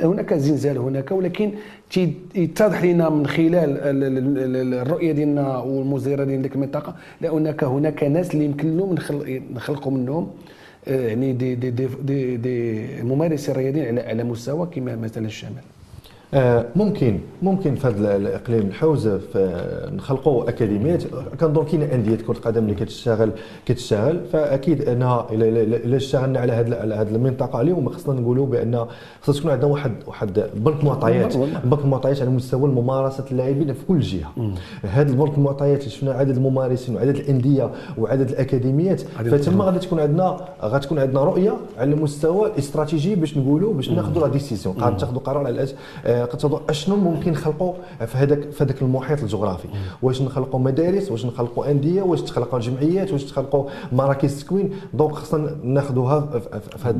[0.00, 1.50] هناك زلزال هناك ولكن
[2.34, 3.70] يتضح لنا من خلال
[4.74, 7.30] الرؤية ديالنا والمزيره ديال ديك المنطقة لا
[7.64, 8.94] هناك ناس اللي يمكن لهم
[9.54, 10.30] نخلقوا منهم
[10.88, 15.62] آه، يعني دي دي دي, دي, دي ممارسين رياضيين على على مستوى كما مثلا الشمال.
[16.76, 19.10] ممكن ممكن في هذا الاقليم الحوز
[19.92, 21.02] نخلقوا أكاديميات.
[21.40, 23.30] كنظن كاين أندية كرة القدم اللي كتشتغل
[23.66, 24.20] كتشتغل.
[24.32, 27.88] فأكيد أنها الا اشتغلنا على هذه على هذه المنطقة اليوم.
[27.88, 28.86] خصنا نقولوا بأن
[29.22, 31.36] خصنا تكون عندنا واحد واحد بنك معطيات.
[31.64, 34.32] بنك معطيات على مستوى ممارسه اللاعبين في كل جهة.
[34.82, 39.00] هذا البنك المعطيات اللي شفنا عدد الممارسين وعدد الأندية وعدد الأكاديميات.
[39.00, 44.32] فتما غادي تكون عندنا غتكون عندنا رؤية على المستوى الاستراتيجي باش نقولوا باش ناخذوا la
[44.32, 44.76] décision.
[44.76, 45.66] تاخذوا قرار على
[46.24, 47.74] قد اشنو ممكن نخلقوا
[48.06, 49.68] في هذاك في هذاك المحيط الجغرافي
[50.02, 55.56] واش نخلقوا مدارس واش نخلقوا انديه واش تخلقوا جمعيات واش تخلقوا مراكز تكوين donc خصنا
[55.64, 56.96] ناخذوها في هذا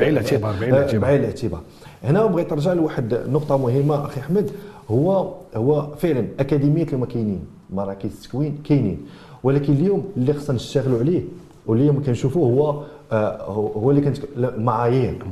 [0.58, 1.60] بعين الاعتبار بعين الاعتبار
[2.04, 4.50] هنا بغيت نرجع لواحد نقطه مهمه أخي احمد
[4.90, 9.06] هو هو فعلا اكاديميات اللي ما كاينين مراكز تكوين كاينين
[9.42, 11.22] ولكن اليوم اللي خصنا نشتغلوا عليه
[11.66, 13.42] واللي كنشوفوه هو آه،
[13.76, 15.24] هو اللي كانت المعايير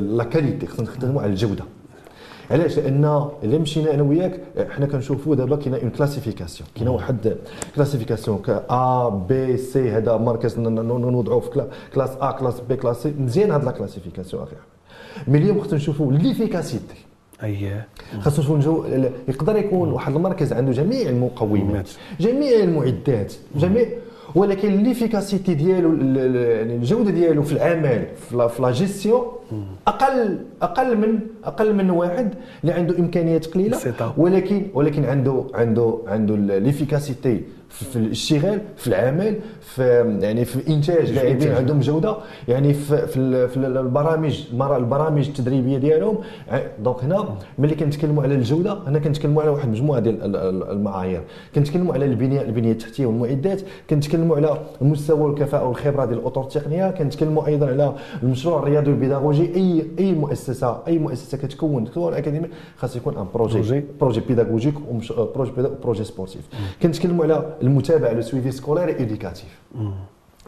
[0.00, 1.64] la qualité خصنا نخدموا على الجوده
[2.50, 7.36] علاش؟ لأن الا مشينا أنا وياك حنا كنشوفوا دابا كاينة une classification كاينة واحد
[7.76, 13.14] classification ك A B C هذا مركز نوضعوه في classe A classe B classe C
[13.18, 14.56] مزيان هاد la classification أخي
[15.28, 16.94] mais اليوم خصنا نشوفوا l'efficacité
[17.42, 17.88] اييه
[18.20, 18.86] خاصو نشوفوا
[19.28, 23.86] يقدر يكون واحد المركز عنده جميع المقومات جميع المعدات جميع
[24.34, 29.24] ولكن l'efficacité ديالو يعني الجودة ديالو في العمل في لا جيستيون
[29.86, 33.76] أقل أقل من أقل من واحد اللي عنده إمكانيات قليلة.
[34.16, 39.82] ولكن ولكن عنده عنده عنده l'efficacité في الاشتغال في العمل في
[40.20, 42.16] يعني في إنتاج لاعبين عندهم جودة.
[42.48, 46.18] يعني في في, في البرامج البرامج التدريبية ديالهم.
[46.78, 50.36] donc هنا ملي كنتكلموا على الجودة هنا كنتكلموا على واحد المجموعه ديال
[50.70, 51.22] المعايير.
[51.54, 53.60] كنتكلموا على البنية البنية التحتية والمعدات.
[53.90, 56.90] كنتكلموا على مستوى الكفاءة والخبرة ديال الأطر التقنية.
[56.90, 59.54] كنتكلموا أيضا على المشروع الرياضي والبيداغوجي.
[59.54, 64.74] أي أي مؤسسة أي مؤسسة كتكون تكون الاكاديميه خاص يكون un projet projet pédagogique
[65.18, 66.42] و projet projet sportif
[66.82, 69.60] كنتكلموا على المتابعه le suivi scolaire éducatif.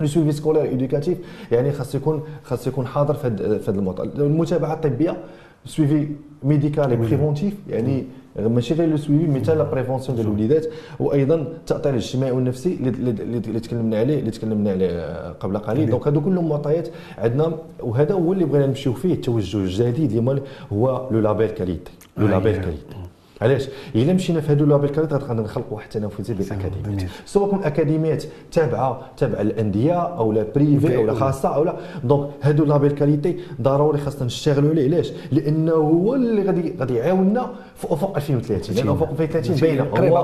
[0.01, 1.19] le suivi scolaire éducatif
[1.53, 3.27] يعني خاص يكون خاص يكون حاضر في
[3.69, 5.17] هذا الموضوع المتابعة الطبية
[5.65, 6.09] suivi
[6.43, 8.05] médical préventif يعني
[8.39, 10.67] ماشي غير le suivi mais la prévention ديال الوليدات
[11.01, 15.91] وأيضا التاثير الاجتماعي والنفسي اللي تكلمنا عليه اللي تكلمنا عليه قبل قليل.
[15.91, 20.43] donc هادو كلهم معطيات عندنا وهذا هو اللي بغينا نمشيو فيه التوجه الجديد اللي
[20.73, 21.93] هو le label qualité.
[22.17, 22.97] le label qualité.
[23.43, 27.11] علاش؟ إلا مشينا في هذا le label qualité غادي نخلقوا واحد التنافسيه بين الأكاديميات.
[27.27, 31.77] سواء كون اكاديميات تابعة تابعة للأندية أو la privée أو لا خاصة أو لا.
[32.05, 34.85] donc هذا le label qualité ضروري خاصنا نشتغلوا عليه.
[34.95, 39.85] علاش؟ لأنه هو اللي غادي غادي يعاوننا في افق 2030 لأن افق 2030 باينة.
[39.85, 40.23] قريبه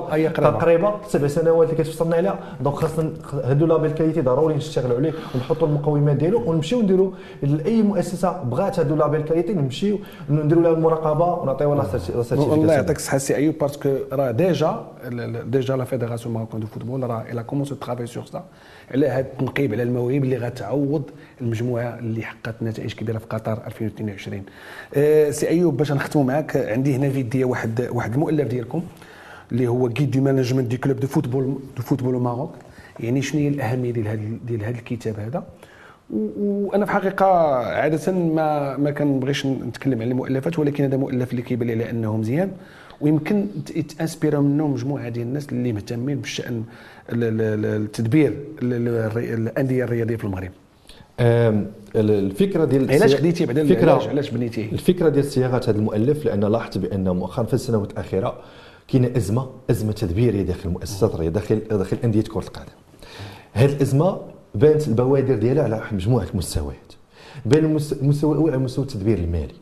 [0.50, 0.94] تقريبا.
[1.08, 3.10] سبع سنوات اللي كتفصلنا عليها donc خاصنا
[3.44, 7.10] هذا le label qualité ضروري نشتغلوا عليه ونحطوا المقومات ديالو ونمشيو نديروا
[7.42, 9.98] لأي مؤسسة بغات هذا le label qualité نمشيو
[10.30, 14.86] نديروا لها المراقبة ونعطيوها لها الله يعطيك الصحه سي ايوب parce que راه déjà
[15.46, 18.44] déjà la fédération marocaine de football راه elle a commencé travail sur ça
[18.90, 21.02] على هذا التنقيب على المواهب اللي غتعوض
[21.40, 24.42] المجموعه اللي حققت نتائج كبيره في قطر 2022
[24.94, 28.82] أه سي ايوب باش نختموا معك عندي هنا فيديو واحد واحد المؤلف ديالكم
[29.52, 32.54] اللي هو guide de management des clubs de football de football Maroc
[33.00, 35.44] يعني شنو هي الأهمية ديال هذا ديال هذا الكتاب هذا؟
[36.10, 41.68] وأنا في حقيقة عادة ما ما كنبغيش نتكلم على المؤلفات ولكن هذا مؤلف اللي كيبان
[41.68, 42.50] لي على أنه مزيان.
[43.00, 46.62] ويمكن يتانسبيرا منه مجموعة ديال الناس اللي مهتمين بالشأن
[47.10, 50.50] التدبير الأندية الرياضية في المغرب.
[51.96, 56.78] الفكرة ديال علاش خديتي بعدا الفكرة علاش بنيتيه الفكرة ديال صياغة هذا المؤلف لأن لاحظت
[56.78, 58.38] بأن مؤخرا في السنوات الأخيرة
[58.88, 62.72] كاينة أزمة أزمة تدبيرية داخل المؤسسات الرياضية داخل داخل أندية كرة القدم.
[63.52, 64.20] هذه الأزمة
[64.54, 66.92] بانت البوادر ديالها على مجموعة المستويات
[67.46, 69.54] بين المستوى الأول على مستوى التدبير المالي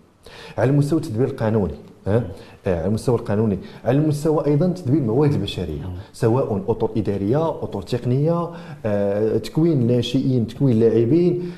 [0.59, 1.75] على مستوى التدبير القانوني.
[2.07, 2.23] على
[2.67, 3.59] المستوى القانوني.
[3.85, 8.51] على المستوى أيضا تدبير الموارد البشرية سواء أطر إدارية أطر تقنية
[8.87, 11.53] آه، تكوين ناشئين تكوين لاعبين.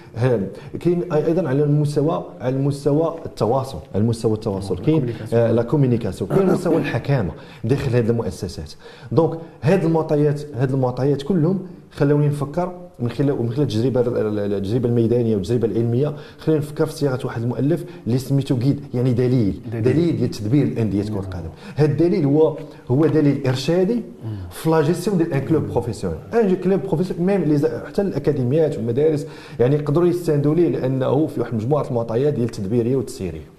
[0.81, 4.79] كاين أيضا على المستوى على المستوى التواصل على المستوى التواصل.
[4.79, 6.31] كاين la communication.
[6.31, 7.31] كاين مستوى الحكامة
[7.65, 8.73] داخل هذه المؤسسات.
[9.13, 11.61] Donc هذه المعطيات هذه المعطيات كلهم
[11.91, 17.27] خلوني نفكر من خلال من خلال التجربة التجربة الميدانية والتجربة العلمية خلينا نفكر في صياغة
[17.27, 19.61] واحد المؤلف اللي سميتو جيد يعني دليل.
[19.73, 20.17] دليل.
[20.17, 21.49] ديال تدبير الأندية كرة القدم.
[21.75, 22.57] هذا الدليل هو
[22.91, 24.03] هو دليل إرشادي
[24.51, 26.19] في la gestion ديال un club professionnel.
[26.35, 29.27] un club professionnel même حتى الأكاديميات والمدارس
[29.61, 33.55] يعني يقدروا يستندوا ليه لأنه في واحد مجموعة المعطيات ديال التدبيرية والتسييرية.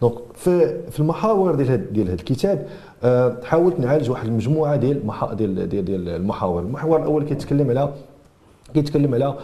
[0.00, 2.66] Donc في في المحاور ديال ديال هذا الكتاب
[3.04, 6.62] آه، حاولت نعالج واحد المجموعة ديال ديال ديال المحاور.
[6.62, 7.92] المحور الأول كيتكلم على
[8.74, 9.34] كيتكلم على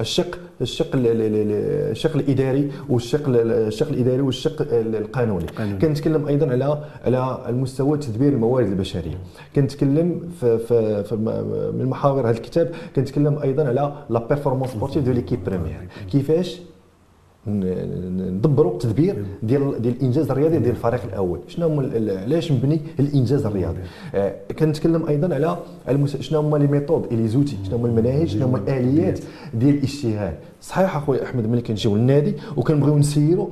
[0.00, 5.46] الشق الشق الشق الإداري والشق الشق الإداري والشق القانوني.
[5.82, 9.18] كنتكلم أيضا على على المستوى تدبير الموارد البشرية.
[9.56, 11.16] كنتكلم في, في, في
[11.78, 16.60] من محاور هذا الكتاب كنتكلم أيضا على la performance sportive de l'équipe première كيفاش
[17.48, 21.40] ندبروا تدبير ديال ديال الإنجاز الرياضي ديال الفريق الأول.
[21.48, 21.90] شنو هما
[22.24, 23.78] علاش مبني الإنجاز الرياضي؟
[24.14, 25.58] آه كنتكلم أيضا على
[26.20, 29.20] شنو هما les méthodes les outils شنو هما المناهج شنو هما الآليات
[29.54, 33.48] ديال الاشتغال صحيح اخويا أحمد ملي كنجيو للنادي وكنبغيو نسيروا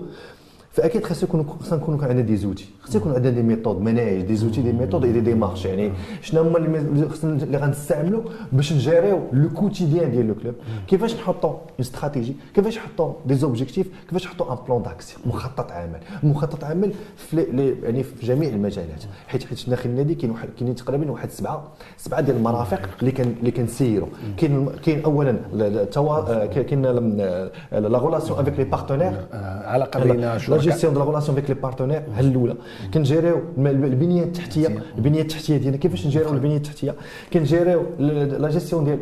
[0.77, 2.69] فأكيد خاص يكون خاصنا نكونوا عندنا des outils.
[2.81, 5.65] خاص يكون عندنا des méthodes مناهج des outils des méthodes des démarches.
[5.65, 8.23] يعني شنو هما اللي خصنا اللي غنستعملوا
[8.53, 10.55] باش نجيريو le quotidien ديال le club.
[10.89, 16.01] كيفاش نحطوا استراتيجي كيفاش نحطوا des objectifs كيفاش نحطوا un plan d'action مخطط عمل.
[16.23, 17.47] مخطط عمل في
[17.83, 19.05] يعني في جميع المجالات.
[19.29, 21.65] حيت حيت داخل النادي؟ كاين واحد كاينين تقريبا واحد سبعة.
[21.97, 25.37] سبعة ديال المرافق اللي كان اللي كنسيروا كاين كاين اولا
[26.47, 26.83] كاين
[27.73, 29.13] la relation avec les partenaires
[29.65, 30.39] علاقه بين
[30.71, 32.55] gestion de la relation avec les partenaires هل الاولى
[32.95, 36.95] كنجيريو البنيه التحتيه البنيه التحتيه ديالنا كيفاش نجيريو البنيه التحتيه
[37.33, 37.83] كنجيريو
[38.39, 38.99] la gestion ديال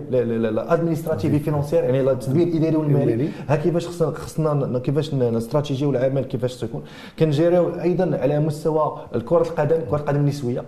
[0.47, 6.57] ال administrative financière يعني التدبير الاداري والمالي ها كيفاش خصنا خصنا كيفاش الاستراتيجيه والعمل كيفاش
[6.57, 6.83] تكون
[7.19, 10.65] كنجيريو أيضا على مستوى كره القدم كره القدم النسويه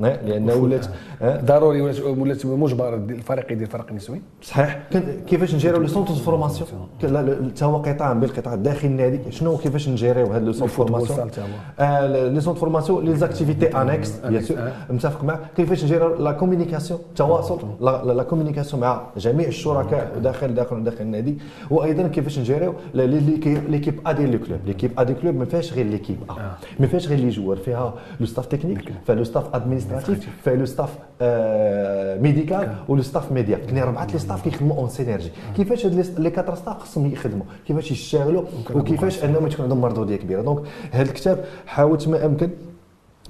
[0.00, 0.86] لأن ولات
[1.22, 4.20] ضروري ولات مجبر الفريق يدير فريق نسوي.
[4.42, 4.80] صحيح.
[5.26, 6.68] كيفاش نجيريو les centres formation؟
[7.02, 9.20] حتى هو قطاع من القطاع داخل النادي.
[9.30, 11.30] شنو كيفاش نجيريو هاد le centre formation؟
[12.34, 14.58] les centres formation les activités annexes bien sûr
[14.90, 15.40] متفق معك.
[15.56, 21.38] كيفاش نجيريو la communication التواصل la communication مع جميع الشركاء داخل داخل داخل النادي.
[21.70, 25.86] وأيضا كيفاش نجيريو l'équipe A ديال le club l'équipe A des clubs ما فيهاش غير
[25.86, 26.34] l'équipe A
[26.80, 29.83] ما فيهاش غير les joueurs فيها le staff technique فيها le staff administratif
[30.44, 30.90] فيها le staff
[32.22, 36.30] médical و le staff média كاين اربعه les staffs كيخدموا en synergie كيفاش هاد les
[36.30, 40.62] quatre staffs خصهم يخدموا كيفاش يشتغلوا وكيفاش انهم تكون عندهم مردوديه كبيره دونك
[40.92, 42.50] هذا الكتاب حاولت ما امكن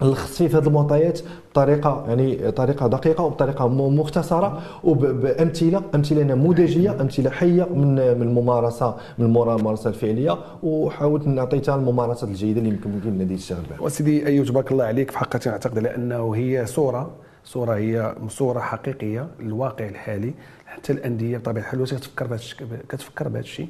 [0.03, 1.21] نلخص فيه هذه المعطيات
[1.51, 9.25] بطريقة يعني طريقة دقيقة وبطريقة مختصرة وبامثله أمثلة نموذجية أمثلة حية من من الممارسة من
[9.27, 13.81] الممارسة الفعلية وحاولت نعطي الممارسات الجيدة اللي يمكن ممكن النادي يشتغل بها.
[13.81, 17.11] وسيدي ايوب تبارك الله عليك في حقيقة أعتقد على أنه هي صوره
[17.45, 20.35] صورة هي صورة حقيقية للواقع الحالي.
[20.67, 22.43] حتى الأندية بطبيعة الحال كتفكر بهذا
[22.89, 23.69] كتفكر بهذا الشيء؟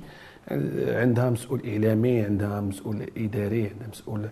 [0.89, 4.29] عندها مسؤول إعلامي عندها مسؤول إداري عندها مسؤول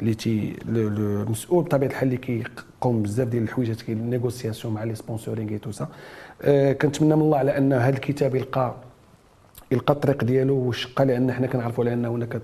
[0.00, 5.50] اللي تي المسؤول بطبيعة الحال اللي كيقوم بزاف ديال الحوايج كي négociation مع les sponsoring
[5.50, 5.88] et tout ça
[6.72, 8.74] كنتمنى من الله على أن هذا الكتاب يلقى
[9.72, 12.40] يلقى الطريق ديالو والشقه لأن حنا كنعرفوا على ان هناك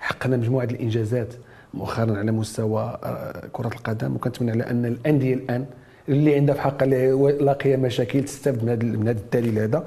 [0.00, 1.34] حققنا مجموعة الإنجازات
[1.74, 4.14] مؤخرا على مستوى آه، كرة القدم.
[4.14, 5.66] وكنتمنى على أن الأندية الآن
[6.08, 9.84] اللي عندها في الحقيقة مشاكل تستافد من هذا الدليل هذا.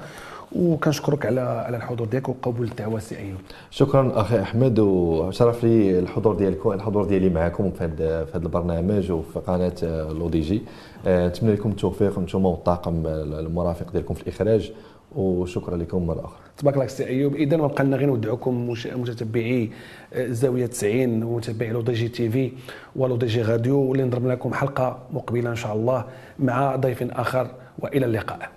[0.54, 3.38] وكنشكرك على على الحضور ديالك وقبول الدعوة سي أيوب.
[3.70, 9.12] شكرا أخي أحمد وشرف لي الحضور ديالكم الحضور ديالي معكم في هذا في هذا البرنامج
[9.12, 10.62] وفي قناة لو دي جي
[11.06, 14.72] آه، نتمنى لكم التوفيق أنتم والطاقم المرافق ديالكم في الإخراج.
[15.16, 16.38] وشكرا لكم مرة أخرى.
[16.56, 17.34] تبارك الله سي أيوب.
[17.34, 19.70] اذا ما بقى لنا غير نودعكم متتبعي
[20.16, 22.52] زاوية 90 ومتابعي لو دي جي تي في
[22.96, 26.04] ولو دي جي راديو واللي نضرب لكم حلقة مقبلة إن شاء الله
[26.38, 27.46] مع ضيف آخر
[27.78, 28.48] وإلى اللقاء.